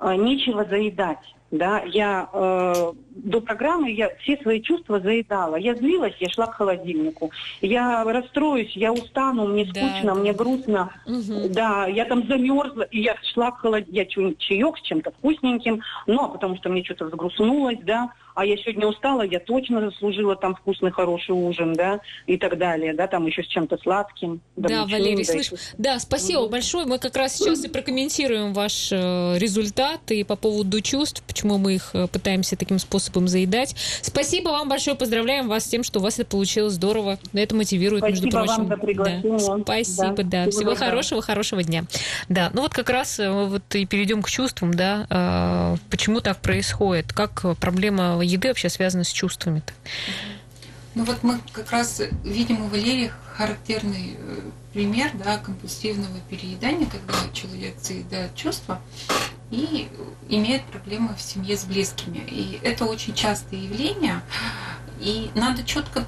э, 0.00 0.14
нечего 0.16 0.64
заедать. 0.64 1.33
Да, 1.54 1.82
я 1.86 2.28
э, 2.32 2.92
до 3.10 3.40
программы 3.40 3.92
я 3.92 4.10
все 4.16 4.36
свои 4.38 4.60
чувства 4.60 4.98
заедала. 4.98 5.54
Я 5.54 5.76
злилась, 5.76 6.16
я 6.18 6.28
шла 6.28 6.46
к 6.48 6.54
холодильнику. 6.54 7.30
Я 7.60 8.02
расстроюсь, 8.02 8.72
я 8.74 8.92
устану, 8.92 9.46
мне 9.46 9.64
скучно, 9.64 10.02
да. 10.02 10.14
мне 10.14 10.32
грустно. 10.32 10.90
Мгм. 11.06 11.52
Да, 11.52 11.86
я 11.86 12.06
там 12.06 12.26
замерзла, 12.26 12.82
и 12.82 13.02
я 13.02 13.14
шла 13.32 13.52
к 13.52 13.60
холодильнику, 13.60 14.20
я 14.20 14.34
чаек 14.36 14.78
с 14.78 14.82
чем-то 14.82 15.12
вкусненьким, 15.12 15.80
но 16.08 16.28
потому 16.28 16.56
что 16.56 16.70
мне 16.70 16.82
что-то 16.82 17.04
взгрустнулось, 17.04 17.78
да, 17.82 18.10
а 18.34 18.44
я 18.44 18.56
сегодня 18.56 18.86
устала, 18.86 19.22
я 19.22 19.38
точно 19.38 19.80
заслужила 19.80 20.36
там 20.36 20.54
вкусный, 20.56 20.90
хороший 20.90 21.30
ужин, 21.30 21.74
да, 21.74 22.00
и 22.26 22.36
так 22.36 22.58
далее, 22.58 22.92
да, 22.92 23.06
там 23.06 23.26
еще 23.26 23.42
с 23.42 23.46
чем-то 23.46 23.78
сладким. 23.78 24.40
Да, 24.56 24.82
мучным, 24.82 24.90
Валерий, 24.90 25.24
да, 25.24 25.32
слышь, 25.32 25.50
да, 25.78 25.98
спасибо 25.98 26.48
большое. 26.48 26.86
Мы 26.86 26.98
как 26.98 27.16
раз 27.16 27.36
сейчас 27.36 27.64
и 27.64 27.68
прокомментируем 27.68 28.52
ваш 28.52 28.90
э, 28.90 29.38
результат 29.38 30.10
и 30.10 30.24
по 30.24 30.36
поводу 30.36 30.80
чувств, 30.80 31.22
почему 31.26 31.58
мы 31.58 31.76
их 31.76 31.90
э, 31.94 32.08
пытаемся 32.08 32.56
таким 32.56 32.78
способом 32.78 33.28
заедать. 33.28 33.74
Спасибо 34.02 34.48
вам 34.48 34.68
большое, 34.68 34.96
поздравляем 34.96 35.48
вас 35.48 35.64
с 35.64 35.68
тем, 35.68 35.84
что 35.84 36.00
у 36.00 36.02
вас 36.02 36.18
это 36.18 36.30
получилось 36.30 36.74
здорово. 36.74 37.18
Это 37.32 37.54
мотивирует, 37.54 38.02
между 38.02 38.30
Спасибо 38.30 38.46
прочим. 38.46 38.68
вам 38.68 38.68
за 38.68 38.76
приглашение. 38.76 39.38
Да. 39.38 39.62
Спасибо, 39.62 40.16
да. 40.16 40.44
Да, 40.44 40.50
всего 40.50 40.70
доброго. 40.70 40.90
хорошего, 40.90 41.22
хорошего 41.22 41.62
дня. 41.62 41.84
Да, 42.28 42.50
ну 42.52 42.62
вот 42.62 42.74
как 42.74 42.90
раз 42.90 43.20
э, 43.20 43.30
вот 43.30 43.62
и 43.74 43.86
перейдем 43.86 44.22
к 44.22 44.28
чувствам, 44.28 44.74
да. 44.74 45.06
э, 45.08 45.76
Почему 45.90 46.20
так 46.20 46.38
происходит? 46.38 47.12
Как 47.12 47.44
проблема 47.60 48.23
еды 48.24 48.48
вообще 48.48 48.68
связана 48.68 49.04
с 49.04 49.10
чувствами-то? 49.10 49.72
Ну 50.94 51.04
вот 51.04 51.22
мы 51.22 51.40
как 51.52 51.70
раз 51.72 52.00
видим 52.22 52.62
у 52.62 52.68
Валерии 52.68 53.10
характерный 53.36 54.16
э, 54.16 54.40
пример 54.72 55.10
да, 55.14 55.38
компульсивного 55.38 56.20
переедания, 56.30 56.86
когда 56.86 57.14
человек 57.32 57.74
заедает 57.80 58.34
чувства 58.36 58.80
и 59.50 59.88
имеет 60.28 60.64
проблемы 60.66 61.14
в 61.14 61.20
семье 61.20 61.56
с 61.56 61.64
близкими. 61.64 62.18
И 62.18 62.60
это 62.62 62.84
очень 62.84 63.14
частое 63.14 63.60
явление. 63.60 64.20
И 65.00 65.30
надо 65.34 65.64
четко 65.64 66.04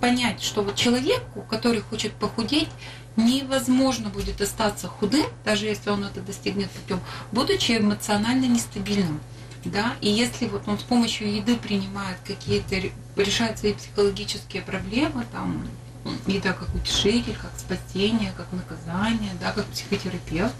понять, 0.00 0.42
что 0.42 0.62
вот 0.62 0.74
человеку, 0.74 1.46
который 1.48 1.80
хочет 1.80 2.12
похудеть, 2.12 2.68
невозможно 3.16 4.08
будет 4.08 4.40
остаться 4.40 4.88
худым, 4.88 5.26
даже 5.44 5.66
если 5.66 5.90
он 5.90 6.04
это 6.04 6.20
достигнет 6.20 6.70
путем, 6.70 7.00
будучи 7.32 7.78
эмоционально 7.78 8.46
нестабильным. 8.46 9.20
Да? 9.64 9.94
И 10.00 10.10
если 10.10 10.46
вот 10.46 10.68
он 10.68 10.78
с 10.78 10.82
помощью 10.82 11.34
еды 11.34 11.56
принимает 11.56 12.18
какие-то, 12.24 12.74
ре- 12.76 12.92
решает 13.16 13.58
свои 13.58 13.72
психологические 13.72 14.62
проблемы, 14.62 15.24
там, 15.32 15.66
еда 16.26 16.52
как 16.52 16.74
утешитель, 16.74 17.36
как 17.40 17.52
спасение, 17.58 18.32
как 18.36 18.52
наказание, 18.52 19.32
да, 19.40 19.52
как 19.52 19.64
психотерапевт 19.66 20.54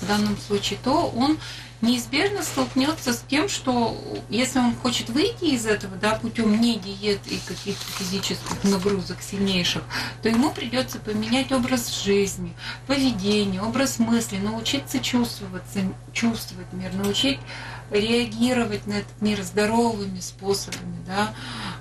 в 0.00 0.06
данном 0.06 0.36
случае, 0.36 0.78
то 0.84 1.12
он 1.16 1.38
неизбежно 1.80 2.42
столкнется 2.42 3.12
с 3.12 3.24
тем, 3.28 3.48
что 3.48 3.96
если 4.28 4.58
он 4.58 4.74
хочет 4.76 5.10
выйти 5.10 5.44
из 5.54 5.66
этого, 5.66 5.96
да, 5.96 6.14
путем 6.14 6.60
не 6.60 6.78
диет 6.78 7.20
и 7.26 7.38
каких-то 7.38 7.84
физических 7.98 8.64
нагрузок 8.64 9.18
сильнейших, 9.20 9.82
то 10.22 10.28
ему 10.28 10.50
придется 10.50 10.98
поменять 10.98 11.50
образ 11.52 12.02
жизни, 12.04 12.54
поведение, 12.86 13.62
образ 13.62 13.98
мысли, 13.98 14.36
научиться 14.36 15.00
чувствоваться, 15.00 15.80
чувствовать 16.12 16.72
мир, 16.72 16.92
научить 16.94 17.40
реагировать 17.90 18.86
на 18.86 18.94
этот 18.94 19.20
мир 19.20 19.42
здоровыми 19.42 20.20
способами, 20.20 20.96
да. 21.06 21.34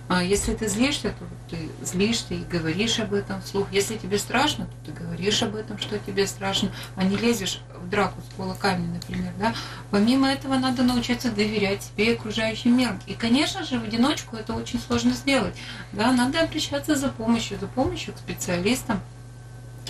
А 0.07 0.23
если 0.23 0.53
ты 0.53 0.67
злишься, 0.67 1.13
то 1.17 1.25
ты 1.49 1.69
злишься 1.85 2.33
и 2.33 2.43
говоришь 2.43 2.99
об 2.99 3.13
этом 3.13 3.41
вслух. 3.41 3.67
Если 3.71 3.95
тебе 3.97 4.17
страшно, 4.17 4.65
то 4.65 4.91
ты 4.91 4.91
говоришь 4.91 5.41
об 5.41 5.55
этом, 5.55 5.77
что 5.77 5.97
тебе 5.99 6.27
страшно, 6.27 6.71
а 6.95 7.03
не 7.03 7.15
лезешь 7.15 7.61
в 7.77 7.89
драку 7.89 8.19
с 8.21 8.35
кулаками, 8.35 8.87
например, 8.87 9.31
да. 9.39 9.53
Помимо 9.89 10.29
этого, 10.29 10.55
надо 10.55 10.83
научиться 10.83 11.31
доверять 11.31 11.83
себе 11.83 12.07
и 12.07 12.15
окружающим 12.15 12.77
миром. 12.77 12.99
И, 13.07 13.13
конечно 13.13 13.63
же, 13.63 13.79
в 13.79 13.83
одиночку 13.83 14.35
это 14.35 14.53
очень 14.53 14.79
сложно 14.79 15.11
сделать. 15.11 15.55
Да, 15.93 16.11
надо 16.11 16.41
обращаться 16.41 16.95
за 16.95 17.09
помощью, 17.09 17.59
за 17.59 17.67
помощью 17.67 18.13
к 18.13 18.17
специалистам, 18.17 18.99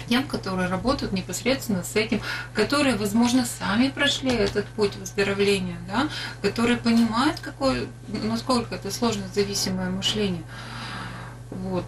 тем, 0.07 0.23
которые 0.23 0.67
работают 0.67 1.13
непосредственно 1.13 1.83
с 1.83 1.95
этим, 1.95 2.21
которые, 2.53 2.95
возможно, 2.95 3.45
сами 3.45 3.89
прошли 3.89 4.31
этот 4.31 4.65
путь 4.67 4.95
выздоровления, 4.95 5.77
да, 5.87 6.09
которые 6.41 6.77
понимают, 6.77 7.39
какой, 7.39 7.87
насколько 8.07 8.75
это 8.75 8.91
сложно 8.91 9.23
зависимое 9.33 9.89
мышление. 9.89 10.43
Вот. 11.49 11.85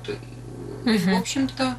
И, 0.86 0.90
Мгм. 0.90 1.16
В 1.16 1.20
общем-то, 1.20 1.76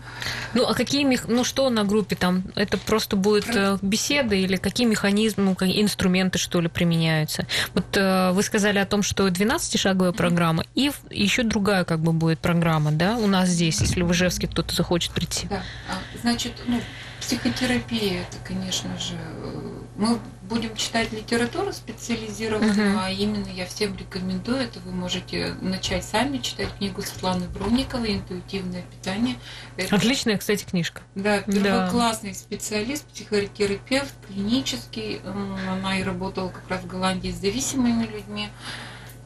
Ну, 0.55 0.67
а 0.67 0.75
какие 0.75 1.05
мех... 1.05 1.27
ну 1.29 1.45
что 1.45 1.69
на 1.71 1.85
группе 1.85 2.17
там? 2.17 2.45
Это 2.55 2.79
просто 2.79 3.17
будет 3.17 3.49
э, 3.55 3.79
беседа 3.83 4.35
или 4.35 4.57
какие 4.57 4.87
механизмы, 4.87 5.45
ну, 5.45 5.67
инструменты, 5.67 6.39
что 6.39 6.61
ли, 6.61 6.69
применяются? 6.69 7.47
Вот 7.75 7.97
э, 7.97 8.31
вы 8.33 8.43
сказали 8.43 8.79
о 8.79 8.87
том, 8.87 9.03
что 9.03 9.29
12-шаговая 9.29 10.13
программа, 10.13 10.65
и 10.75 10.91
еще 11.11 11.43
другая 11.43 11.85
как 11.85 12.01
бы 12.01 12.13
будет 12.13 12.39
программа, 12.39 12.93
да, 12.93 13.17
у 13.17 13.27
нас 13.27 13.49
здесь, 13.49 13.81
если 13.81 14.03
в 14.03 14.13
Ижевске 14.13 14.47
кто-то 14.47 14.75
захочет 14.75 15.13
прийти. 15.13 15.47
Да, 15.49 15.63
а, 15.89 15.99
значит, 16.23 16.53
ну, 16.67 16.81
психотерапия, 17.21 18.23
это, 18.23 18.37
конечно 18.47 18.91
же, 18.99 19.15
э, 19.17 19.74
мы 19.97 20.19
будем 20.43 20.75
читать 20.77 21.13
литературу 21.13 21.73
специализированную, 21.73 22.91
Мгм. 22.91 22.99
а 22.99 23.11
именно 23.11 23.49
я 23.49 23.65
всем 23.67 23.97
рекомендую, 23.97 24.59
это 24.59 24.81
вы 24.81 24.93
можете 24.93 25.55
начать 25.61 26.05
сами 26.05 26.39
читать 26.39 26.69
книгу 26.79 27.01
Светланы 27.03 27.47
Бруниковой 27.49 28.15
«Интуитивное 28.15 28.83
питание». 28.83 29.37
Это, 29.77 29.95
Отличная, 29.97 30.37
кстати, 30.37 30.65
книжка. 30.65 31.03
Да, 31.15 31.43
Да. 31.47 31.53
первоклассный 31.53 32.35
специалист, 32.35 33.05
психотерапевт, 33.07 34.13
клинический. 34.29 35.21
Она 35.25 35.99
и 35.99 36.03
работала 36.03 36.49
как 36.49 36.69
раз 36.69 36.83
в 36.83 36.87
Голландии 36.87 37.31
с 37.31 37.37
зависимыми 37.37 38.05
людьми. 38.07 38.49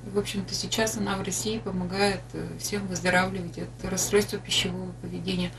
В 0.05 0.19
общем-то, 0.19 0.55
сейчас 0.55 0.97
она 0.97 1.17
в 1.17 1.23
России 1.23 1.59
помогает 1.59 2.21
э, 2.33 2.47
всем 2.59 2.87
выздоравливать 2.87 3.59
от 3.59 3.85
расстройства 3.91 4.39
пищевого 4.39 4.93
поведения. 5.03 5.51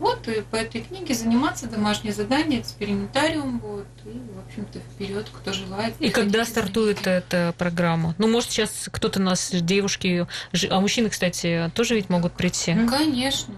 Вот, 0.00 0.26
и 0.28 0.40
по 0.40 0.56
этой 0.56 0.80
книге 0.80 1.12
заниматься, 1.14 1.66
домашнее 1.68 2.14
задание, 2.14 2.62
экспериментариум, 2.62 3.60
вот, 3.60 3.86
и, 4.06 4.08
в 4.08 4.46
общем-то, 4.48 4.78
вперед, 4.80 5.28
кто 5.30 5.52
желает. 5.52 5.94
И 6.00 6.08
когда 6.08 6.44
стартует 6.46 7.06
эта 7.06 7.54
программа? 7.58 8.14
Ну, 8.16 8.26
может, 8.26 8.50
сейчас 8.50 8.88
кто-то 8.90 9.20
нас, 9.20 9.50
девушки, 9.52 10.26
а 10.70 10.80
мужчины, 10.80 11.10
кстати, 11.10 11.70
тоже 11.74 11.94
ведь 11.96 12.08
могут 12.08 12.32
прийти. 12.32 12.72
Ну, 12.72 12.88
конечно, 12.88 13.54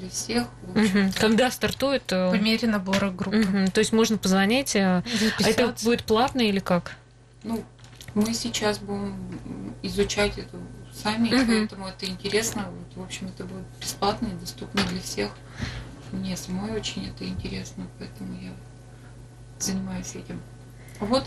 для 0.00 0.08
всех. 0.08 0.46
общем-то. 0.74 1.20
Когда 1.20 1.50
стартует? 1.50 2.04
э, 2.10 2.30
По 2.30 2.36
мере 2.36 2.66
набора 2.68 3.10
группы. 3.10 3.36
мгм. 3.36 3.70
То 3.70 3.80
есть 3.80 3.92
можно 3.92 4.16
позвонить. 4.16 4.74
э, 4.74 4.80
А 4.80 5.02
это 5.02 5.18
Записаться. 5.42 5.84
будет 5.84 6.04
платно 6.04 6.40
или 6.40 6.58
как? 6.58 6.96
Ну, 7.44 7.62
мы 8.14 8.32
сейчас 8.32 8.78
будем 8.78 9.14
изучать 9.82 10.38
это 10.38 10.56
сами, 10.92 11.30
Мгм. 11.30 11.46
поэтому 11.46 11.86
это 11.88 12.06
интересно. 12.06 12.66
Вот, 12.70 13.02
в 13.02 13.06
общем, 13.06 13.28
это 13.28 13.44
будет 13.44 13.64
бесплатно 13.80 14.26
и 14.26 14.32
доступно 14.40 14.82
для 14.84 15.00
всех. 15.00 15.30
Мне 16.12 16.36
самой 16.36 16.72
очень 16.76 17.06
это 17.08 17.26
интересно, 17.26 17.86
поэтому 17.98 18.38
я 18.40 18.52
занимаюсь 19.58 20.14
этим. 20.14 20.40
Вот. 21.00 21.24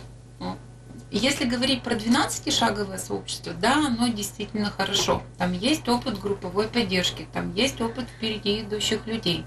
Если 1.11 1.45
говорить 1.45 1.81
про 1.81 1.95
12-шаговое 1.95 2.97
сообщество, 2.97 3.53
да, 3.53 3.87
оно 3.87 4.07
действительно 4.07 4.69
хорошо. 4.69 5.21
Там 5.37 5.53
есть 5.53 5.87
опыт 5.87 6.19
групповой 6.19 6.67
поддержки, 6.67 7.27
там 7.33 7.53
есть 7.53 7.79
опыт 7.81 8.07
впереди 8.09 8.61
идущих 8.61 9.05
людей. 9.07 9.45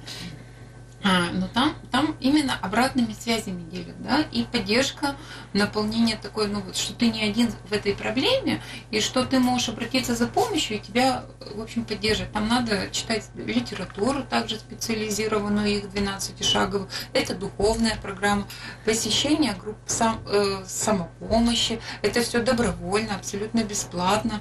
А, 1.05 1.31
но 1.33 1.47
там, 1.47 1.77
там 1.93 2.17
именно 2.19 2.59
обратными 2.61 3.13
связями 3.13 3.63
делят, 3.71 4.03
да, 4.03 4.25
и 4.33 4.43
поддержка, 4.43 5.15
наполнение 5.53 6.17
такое, 6.17 6.49
ну 6.49 6.61
вот, 6.61 6.77
что 6.77 6.93
ты 6.93 7.09
не 7.09 7.23
один 7.23 7.53
в 7.69 7.73
этой 7.73 7.95
проблеме, 7.95 8.61
и 8.91 9.01
что 9.01 9.25
ты 9.25 9.39
можешь 9.39 9.69
обратиться 9.69 10.17
за 10.17 10.27
помощью, 10.27 10.79
и 10.79 10.81
тебя, 10.81 11.25
в 11.55 11.61
общем, 11.61 11.85
поддерживать. 11.85 12.33
Там 12.33 12.49
надо 12.49 12.91
читать 12.91 13.31
литературу, 13.37 14.25
также 14.25 14.57
специализированную, 14.57 15.69
их 15.69 15.91
12 15.91 16.45
шагов. 16.45 16.89
Это 17.13 17.35
духовная 17.35 17.97
программа, 18.03 18.49
посещение 18.85 19.55
групп 19.55 19.77
сам, 19.87 20.21
э, 20.27 20.65
самопомощи, 20.67 21.81
это 22.03 22.23
все 22.23 22.43
добровольно, 22.43 23.15
абсолютно 23.15 23.63
бесплатно. 23.63 24.41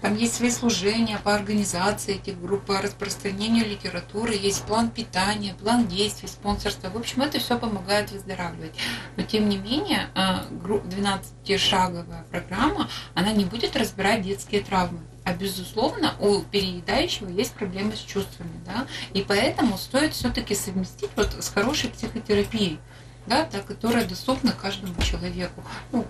Там 0.00 0.16
есть 0.16 0.34
свои 0.34 0.50
служения 0.50 1.18
по 1.18 1.34
организации 1.34 2.14
этих 2.14 2.40
групп, 2.40 2.66
по 2.66 2.80
распространению 2.80 3.68
литературы, 3.68 4.34
есть 4.34 4.64
план 4.64 4.90
питания, 4.90 5.54
план 5.54 5.86
действий, 5.86 6.28
спонсорства. 6.28 6.90
В 6.90 6.96
общем, 6.96 7.22
это 7.22 7.38
все 7.38 7.58
помогает 7.58 8.10
выздоравливать. 8.10 8.74
Но 9.16 9.24
тем 9.24 9.48
не 9.48 9.58
менее, 9.58 10.08
12-шаговая 10.14 12.24
программа, 12.30 12.88
она 13.14 13.32
не 13.32 13.44
будет 13.44 13.76
разбирать 13.76 14.22
детские 14.22 14.62
травмы. 14.62 15.00
А 15.24 15.34
безусловно, 15.34 16.14
у 16.18 16.40
переедающего 16.40 17.28
есть 17.28 17.52
проблемы 17.52 17.94
с 17.94 18.00
чувствами, 18.00 18.58
да, 18.64 18.86
и 19.12 19.22
поэтому 19.22 19.76
стоит 19.76 20.14
все-таки 20.14 20.54
совместить 20.54 21.10
вот 21.14 21.36
с 21.38 21.50
хорошей 21.50 21.90
психотерапией, 21.90 22.80
да, 23.26 23.44
та, 23.44 23.60
которая 23.60 24.06
доступна 24.06 24.52
каждому 24.52 24.94
человеку. 25.02 25.62
Ну, 25.92 26.06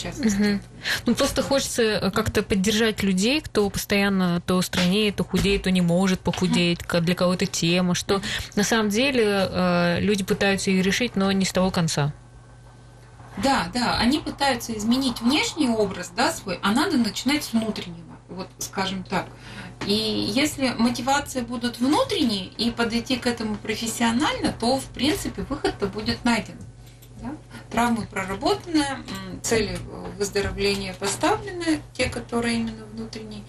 частности. 0.00 0.40
Угу. 0.40 0.60
Ну, 1.06 1.14
просто 1.14 1.42
хочется 1.42 1.82
э, 1.82 2.10
как-то 2.10 2.42
поддержать 2.42 3.02
людей, 3.02 3.40
кто 3.40 3.68
постоянно 3.70 4.40
то 4.46 4.60
страннее, 4.62 5.12
то 5.12 5.24
худеет, 5.24 5.64
то 5.64 5.70
не 5.70 5.80
может 5.80 6.20
похудеть, 6.20 6.80
для 7.00 7.14
кого-то 7.14 7.46
тема, 7.46 7.94
что 7.94 8.20
на 8.56 8.64
самом 8.64 8.90
деле 8.90 9.24
э, 9.26 10.00
люди 10.00 10.24
пытаются 10.24 10.70
ее 10.70 10.82
решить, 10.82 11.16
но 11.16 11.30
не 11.32 11.44
с 11.44 11.52
того 11.52 11.70
конца. 11.70 12.12
Да, 13.42 13.68
да, 13.72 13.96
они 13.98 14.18
пытаются 14.18 14.76
изменить 14.76 15.20
внешний 15.20 15.68
образ, 15.68 16.12
да, 16.14 16.32
свой, 16.32 16.58
а 16.62 16.72
надо 16.72 16.96
начинать 16.96 17.44
с 17.44 17.52
внутреннего, 17.52 18.16
вот 18.28 18.48
скажем 18.58 19.02
так. 19.04 19.26
И 19.86 19.92
если 19.92 20.74
мотивации 20.76 21.40
будут 21.40 21.78
внутренние 21.78 22.46
и 22.46 22.70
подойти 22.70 23.16
к 23.16 23.26
этому 23.26 23.56
профессионально, 23.56 24.52
то, 24.52 24.78
в 24.78 24.84
принципе, 24.86 25.42
выход-то 25.42 25.86
будет 25.86 26.24
найден. 26.24 26.56
Травмы 27.70 28.06
проработаны, 28.06 28.84
цели 29.42 29.78
выздоровления 30.18 30.94
поставлены, 30.94 31.80
те, 31.92 32.08
которые 32.08 32.56
именно 32.56 32.84
внутренний 32.92 33.44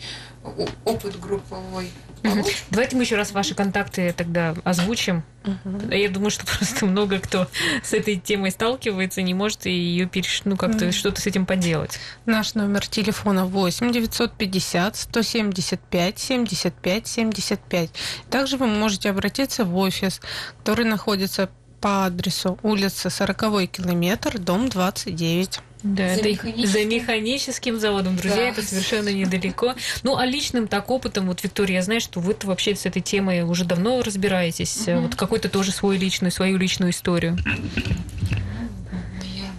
опыт 0.86 1.20
групповой. 1.20 1.90
Угу. 2.24 2.46
Давайте 2.70 2.96
мы 2.96 3.04
еще 3.04 3.16
раз 3.16 3.32
ваши 3.32 3.56
контакты 3.56 4.14
тогда 4.16 4.56
озвучим. 4.64 5.24
Угу. 5.44 5.92
Я 5.92 6.10
думаю, 6.10 6.30
что 6.30 6.46
просто 6.58 6.86
много 6.86 7.20
кто 7.20 7.48
с 7.84 7.94
этой 7.94 8.18
темой 8.18 8.52
сталкивается, 8.52 9.22
не 9.22 9.34
может 9.34 9.66
ее 9.66 10.06
переш... 10.06 10.42
ну, 10.46 10.56
как-то 10.56 10.86
угу. 10.86 10.92
что-то 10.92 11.22
с 11.22 11.28
этим 11.28 11.46
поделать. 11.46 12.00
Наш 12.26 12.54
номер 12.54 12.88
телефона 12.88 13.46
8 13.46 13.92
950 13.92 14.96
175 14.96 16.20
75 16.20 17.08
75. 17.08 17.90
Также 18.30 18.58
вы 18.58 18.68
можете 18.68 19.10
обратиться 19.10 19.66
в 19.66 19.76
офис, 19.78 20.22
который 20.60 20.86
находится 20.86 21.50
по 21.82 22.06
адресу 22.06 22.60
улица 22.62 23.10
40 23.10 23.70
километр, 23.70 24.40
дом 24.40 24.70
29. 24.70 25.60
Да, 25.84 26.14
за, 26.14 26.20
это 26.20 26.30
механическим... 26.30 26.68
за 26.68 26.86
механическим 26.86 27.80
заводом, 27.80 28.16
друзья, 28.16 28.38
да. 28.38 28.50
это 28.50 28.62
совершенно 28.62 29.10
недалеко. 29.10 29.74
Ну, 30.04 30.16
а 30.16 30.26
личным 30.28 30.68
так 30.68 30.92
опытом, 30.92 31.26
вот, 31.26 31.44
Виктория, 31.44 31.78
я 31.78 31.82
знаю, 31.82 32.02
что 32.02 32.20
вы 32.20 32.36
вообще 32.44 32.76
с 32.76 32.86
этой 32.86 33.02
темой 33.02 33.42
уже 33.42 33.66
давно 33.66 34.02
разбираетесь. 34.04 34.88
Угу. 34.88 35.02
Вот 35.02 35.16
какой-то 35.16 35.50
тоже 35.50 35.72
свой 35.72 35.98
личный, 35.98 36.32
свою 36.32 36.58
личную 36.58 36.92
историю. 36.92 37.36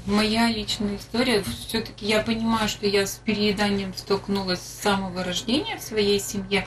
Моя 0.07 0.49
личная 0.49 0.97
история, 0.97 1.43
все-таки 1.67 2.07
я 2.07 2.21
понимаю, 2.21 2.69
что 2.69 2.87
я 2.87 3.07
с 3.07 3.21
перееданием 3.25 3.93
столкнулась 3.97 4.61
с 4.61 4.83
самого 4.83 5.25
рождения 5.25 5.77
в 5.77 5.83
своей 5.83 6.21
семье. 6.21 6.67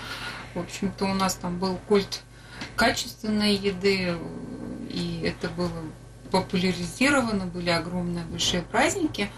В 0.54 0.60
общем-то, 0.60 1.06
у 1.06 1.13
нас 1.13 1.36
там 1.36 1.60
был 1.60 1.78
культ 1.88 2.24
качественной 2.76 3.56
еды, 3.56 4.15
и 4.89 5.21
это 5.24 5.50
было 5.50 5.71
популяризировано, 6.32 7.45
были 7.45 7.69
огромные 7.69 8.26
большие 8.26 8.62
праздники. 8.62 9.30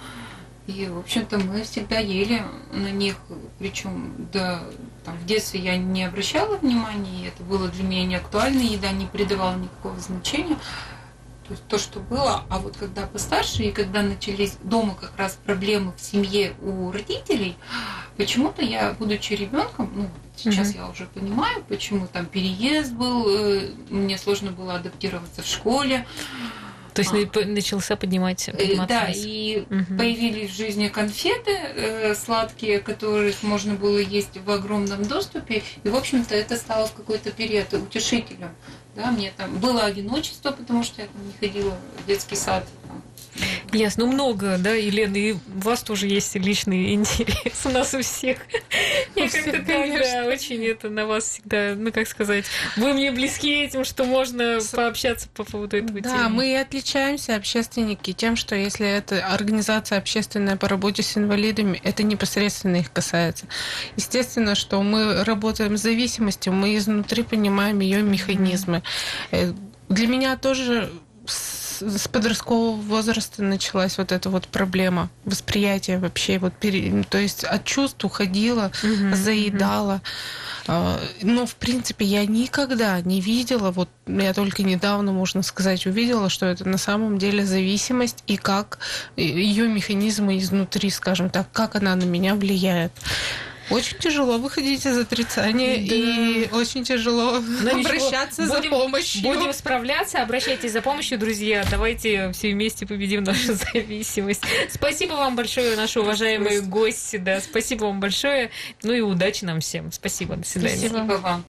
И, 0.68 0.86
в 0.88 1.00
общем-то, 1.00 1.38
мы 1.38 1.64
всегда 1.64 2.00
ели 2.00 2.44
на 2.74 2.92
них, 2.92 3.16
причем 3.58 4.28
да, 4.34 4.64
там, 5.06 5.18
в 5.18 5.26
детстве 5.26 5.62
я 5.62 5.78
не 5.78 6.04
обращала 6.04 6.58
внимания, 6.58 7.30
это 7.30 7.42
было 7.44 7.70
для 7.70 7.84
меня 7.84 8.06
не 8.06 8.16
актуально, 8.16 8.60
еда 8.60 8.92
не 8.92 9.06
придавала 9.06 9.56
никакого 9.56 9.98
значения. 10.00 10.58
То 11.48 11.54
есть 11.54 11.64
то, 11.70 11.78
что 11.78 12.02
было, 12.02 12.44
а 12.50 12.60
вот 12.60 12.76
когда 12.76 13.08
постарше, 13.08 13.64
и 13.64 13.72
когда 13.72 14.02
начались 14.02 14.58
дома 14.62 14.96
как 15.00 15.16
раз 15.16 15.40
проблемы 15.46 15.94
в 15.96 16.02
семье 16.02 16.54
у 16.62 16.92
родителей, 16.92 17.56
почему-то 18.18 18.64
я, 18.64 18.94
будучи 18.94 19.34
ребенком, 19.34 19.92
ну, 19.96 20.10
сейчас 20.36 20.70
угу. 20.70 20.78
я 20.78 20.88
уже 20.90 21.06
понимаю, 21.06 21.64
почему 21.68 22.08
там 22.08 22.26
переезд 22.26 22.92
был, 22.94 23.30
э, 23.30 23.70
мне 23.90 24.18
сложно 24.18 24.52
было 24.52 24.76
адаптироваться 24.76 25.42
в 25.42 25.48
школе. 25.48 26.06
То 26.94 27.04
есть 27.04 27.14
а. 27.14 27.46
начался 27.46 27.96
поднимать, 27.96 28.50
э, 28.50 28.76
Да, 28.88 29.08
и 29.14 29.66
угу. 29.70 29.98
появились 30.00 30.50
в 30.50 30.58
жизни 30.58 30.88
конфеты 30.88 31.52
э, 31.52 32.16
сладкие, 32.16 32.80
которых 32.80 33.44
можно 33.44 33.76
было 33.76 34.00
есть 34.00 34.36
в 34.36 34.50
огромном 34.50 35.04
доступе. 35.04 35.62
И, 35.84 35.90
в 35.90 35.96
общем-то, 35.96 36.34
это 36.34 36.58
стало 36.58 36.88
в 36.88 36.94
какой-то 36.94 37.32
период 37.32 37.72
утешителем. 37.74 38.50
Да, 38.96 39.12
мне 39.12 39.32
там 39.38 39.60
было 39.60 39.84
одиночество, 39.84 40.52
потому 40.52 40.84
что 40.84 41.04
я 41.04 41.08
там 41.08 41.28
не 41.28 41.34
ходила 41.34 41.78
в 42.04 42.08
детский 42.08 42.36
сад. 42.36 42.68
Ясно. 43.73 44.06
Ну, 44.06 44.12
много, 44.13 44.58
да, 44.58 44.73
Елена, 44.73 45.15
и 45.17 45.34
у 45.34 45.39
вас 45.60 45.84
тоже 45.84 46.08
есть 46.08 46.36
личный 46.36 46.93
интерес. 46.93 47.65
У 47.65 47.69
нас 47.69 47.93
у 47.93 48.02
всех. 48.02 48.38
Я 49.15 49.30
как-то 49.30 49.62
да, 49.62 50.26
очень 50.28 50.65
это 50.65 50.89
на 50.89 51.06
вас 51.06 51.26
всегда, 51.26 51.73
ну, 51.76 51.91
как 51.91 52.08
сказать, 52.08 52.45
вы 52.76 52.93
мне 52.93 53.12
близки 53.12 53.63
этим, 53.63 53.84
что 53.84 54.06
можно 54.06 54.60
пообщаться 54.71 55.28
по 55.34 55.43
поводу 55.43 55.78
этого 55.78 56.00
Да, 56.02 56.30
мы 56.30 56.52
и 56.52 56.56
отличаемся, 56.56 57.36
общественники, 57.36 58.13
тем, 58.13 58.36
что 58.36 58.56
если 58.56 58.88
это 58.88 59.26
организация 59.26 59.97
общественная 59.97 60.56
по 60.56 60.67
работе 60.67 61.04
с 61.04 61.17
инвалидами, 61.17 61.80
это 61.84 62.04
непосредственно 62.04 62.78
их 62.78 62.91
касается. 62.91 63.47
Естественно, 63.95 64.56
что 64.56 64.82
мы 64.82 65.23
работаем 65.23 65.78
с 65.78 65.82
зависимостью, 65.82 66.54
мы 66.54 66.76
изнутри 66.78 67.23
понимаем 67.23 67.80
ее 67.80 68.02
механизмы. 68.02 68.84
Э, 69.32 69.54
для 69.89 70.08
меня 70.08 70.38
тоже 70.38 70.91
с 71.82 72.08
подросткового 72.08 72.76
возраста 72.76 73.44
началась 73.44 73.98
вот 73.98 74.12
эта 74.12 74.30
вот 74.30 74.48
проблема 74.48 75.10
восприятия 75.26 75.98
вообще. 76.00 76.40
Вот, 76.40 76.54
пере... 76.54 77.04
То 77.10 77.18
есть 77.18 77.44
от 77.44 77.66
чувств 77.66 78.04
уходила, 78.04 78.72
угу, 78.84 79.16
заедала. 79.16 80.02
Угу. 80.68 80.78
Но, 81.22 81.46
в 81.46 81.56
принципе, 81.56 82.06
я 82.06 82.26
никогда 82.26 83.00
не 83.02 83.22
видела, 83.22 83.72
вот 83.72 83.90
я 84.06 84.34
только 84.34 84.63
недавно, 84.63 85.13
можно 85.13 85.42
сказать, 85.42 85.86
увидела, 85.86 86.30
что 86.30 86.46
это 86.46 86.68
на 86.68 86.78
самом 86.78 87.18
деле 87.18 87.46
зависимость 87.46 88.24
и 88.28 88.36
как 88.36 88.80
ее 89.16 89.68
механизмы 89.68 90.38
изнутри, 90.38 90.90
скажем 90.90 91.30
так, 91.30 91.52
как 91.54 91.76
она 91.76 91.96
на 91.96 92.04
меня 92.04 92.36
влияет. 92.36 92.92
Очень 93.70 93.98
тяжело 93.98 94.38
выходить 94.38 94.86
из 94.86 94.98
отрицания 94.98 95.76
да. 95.78 95.96
и 95.96 96.50
очень 96.52 96.84
тяжело 96.84 97.40
Но 97.40 97.74
ну, 97.74 97.80
обращаться 97.82 98.44
ничего, 98.44 98.56
за 98.56 98.70
помощью. 98.70 99.22
Будем 99.24 99.54
справляться, 99.54 100.22
обращайтесь 100.22 100.72
за 100.72 100.82
помощью, 100.82 101.20
друзья. 101.20 101.66
Давайте 101.70 102.32
все 102.32 102.54
вместе 102.54 102.86
победим 102.86 103.24
нашу 103.24 103.54
зависимость. 103.74 104.44
Спасибо 104.70 105.14
вам 105.14 105.36
большое, 105.36 105.76
наши 105.76 106.00
уважаемые 106.00 106.62
гости. 106.62 107.18
Да, 107.18 107.42
спасибо 107.42 107.86
вам 107.86 108.00
большое. 108.00 108.52
Ну 108.84 108.94
и 108.94 109.02
удачи 109.02 109.44
нам 109.44 109.60
всем. 109.60 109.92
Спасибо. 109.92 110.36
До 110.38 110.46
свидания. 110.48 110.78
Спасибо 110.78 111.14
вам. 111.14 111.46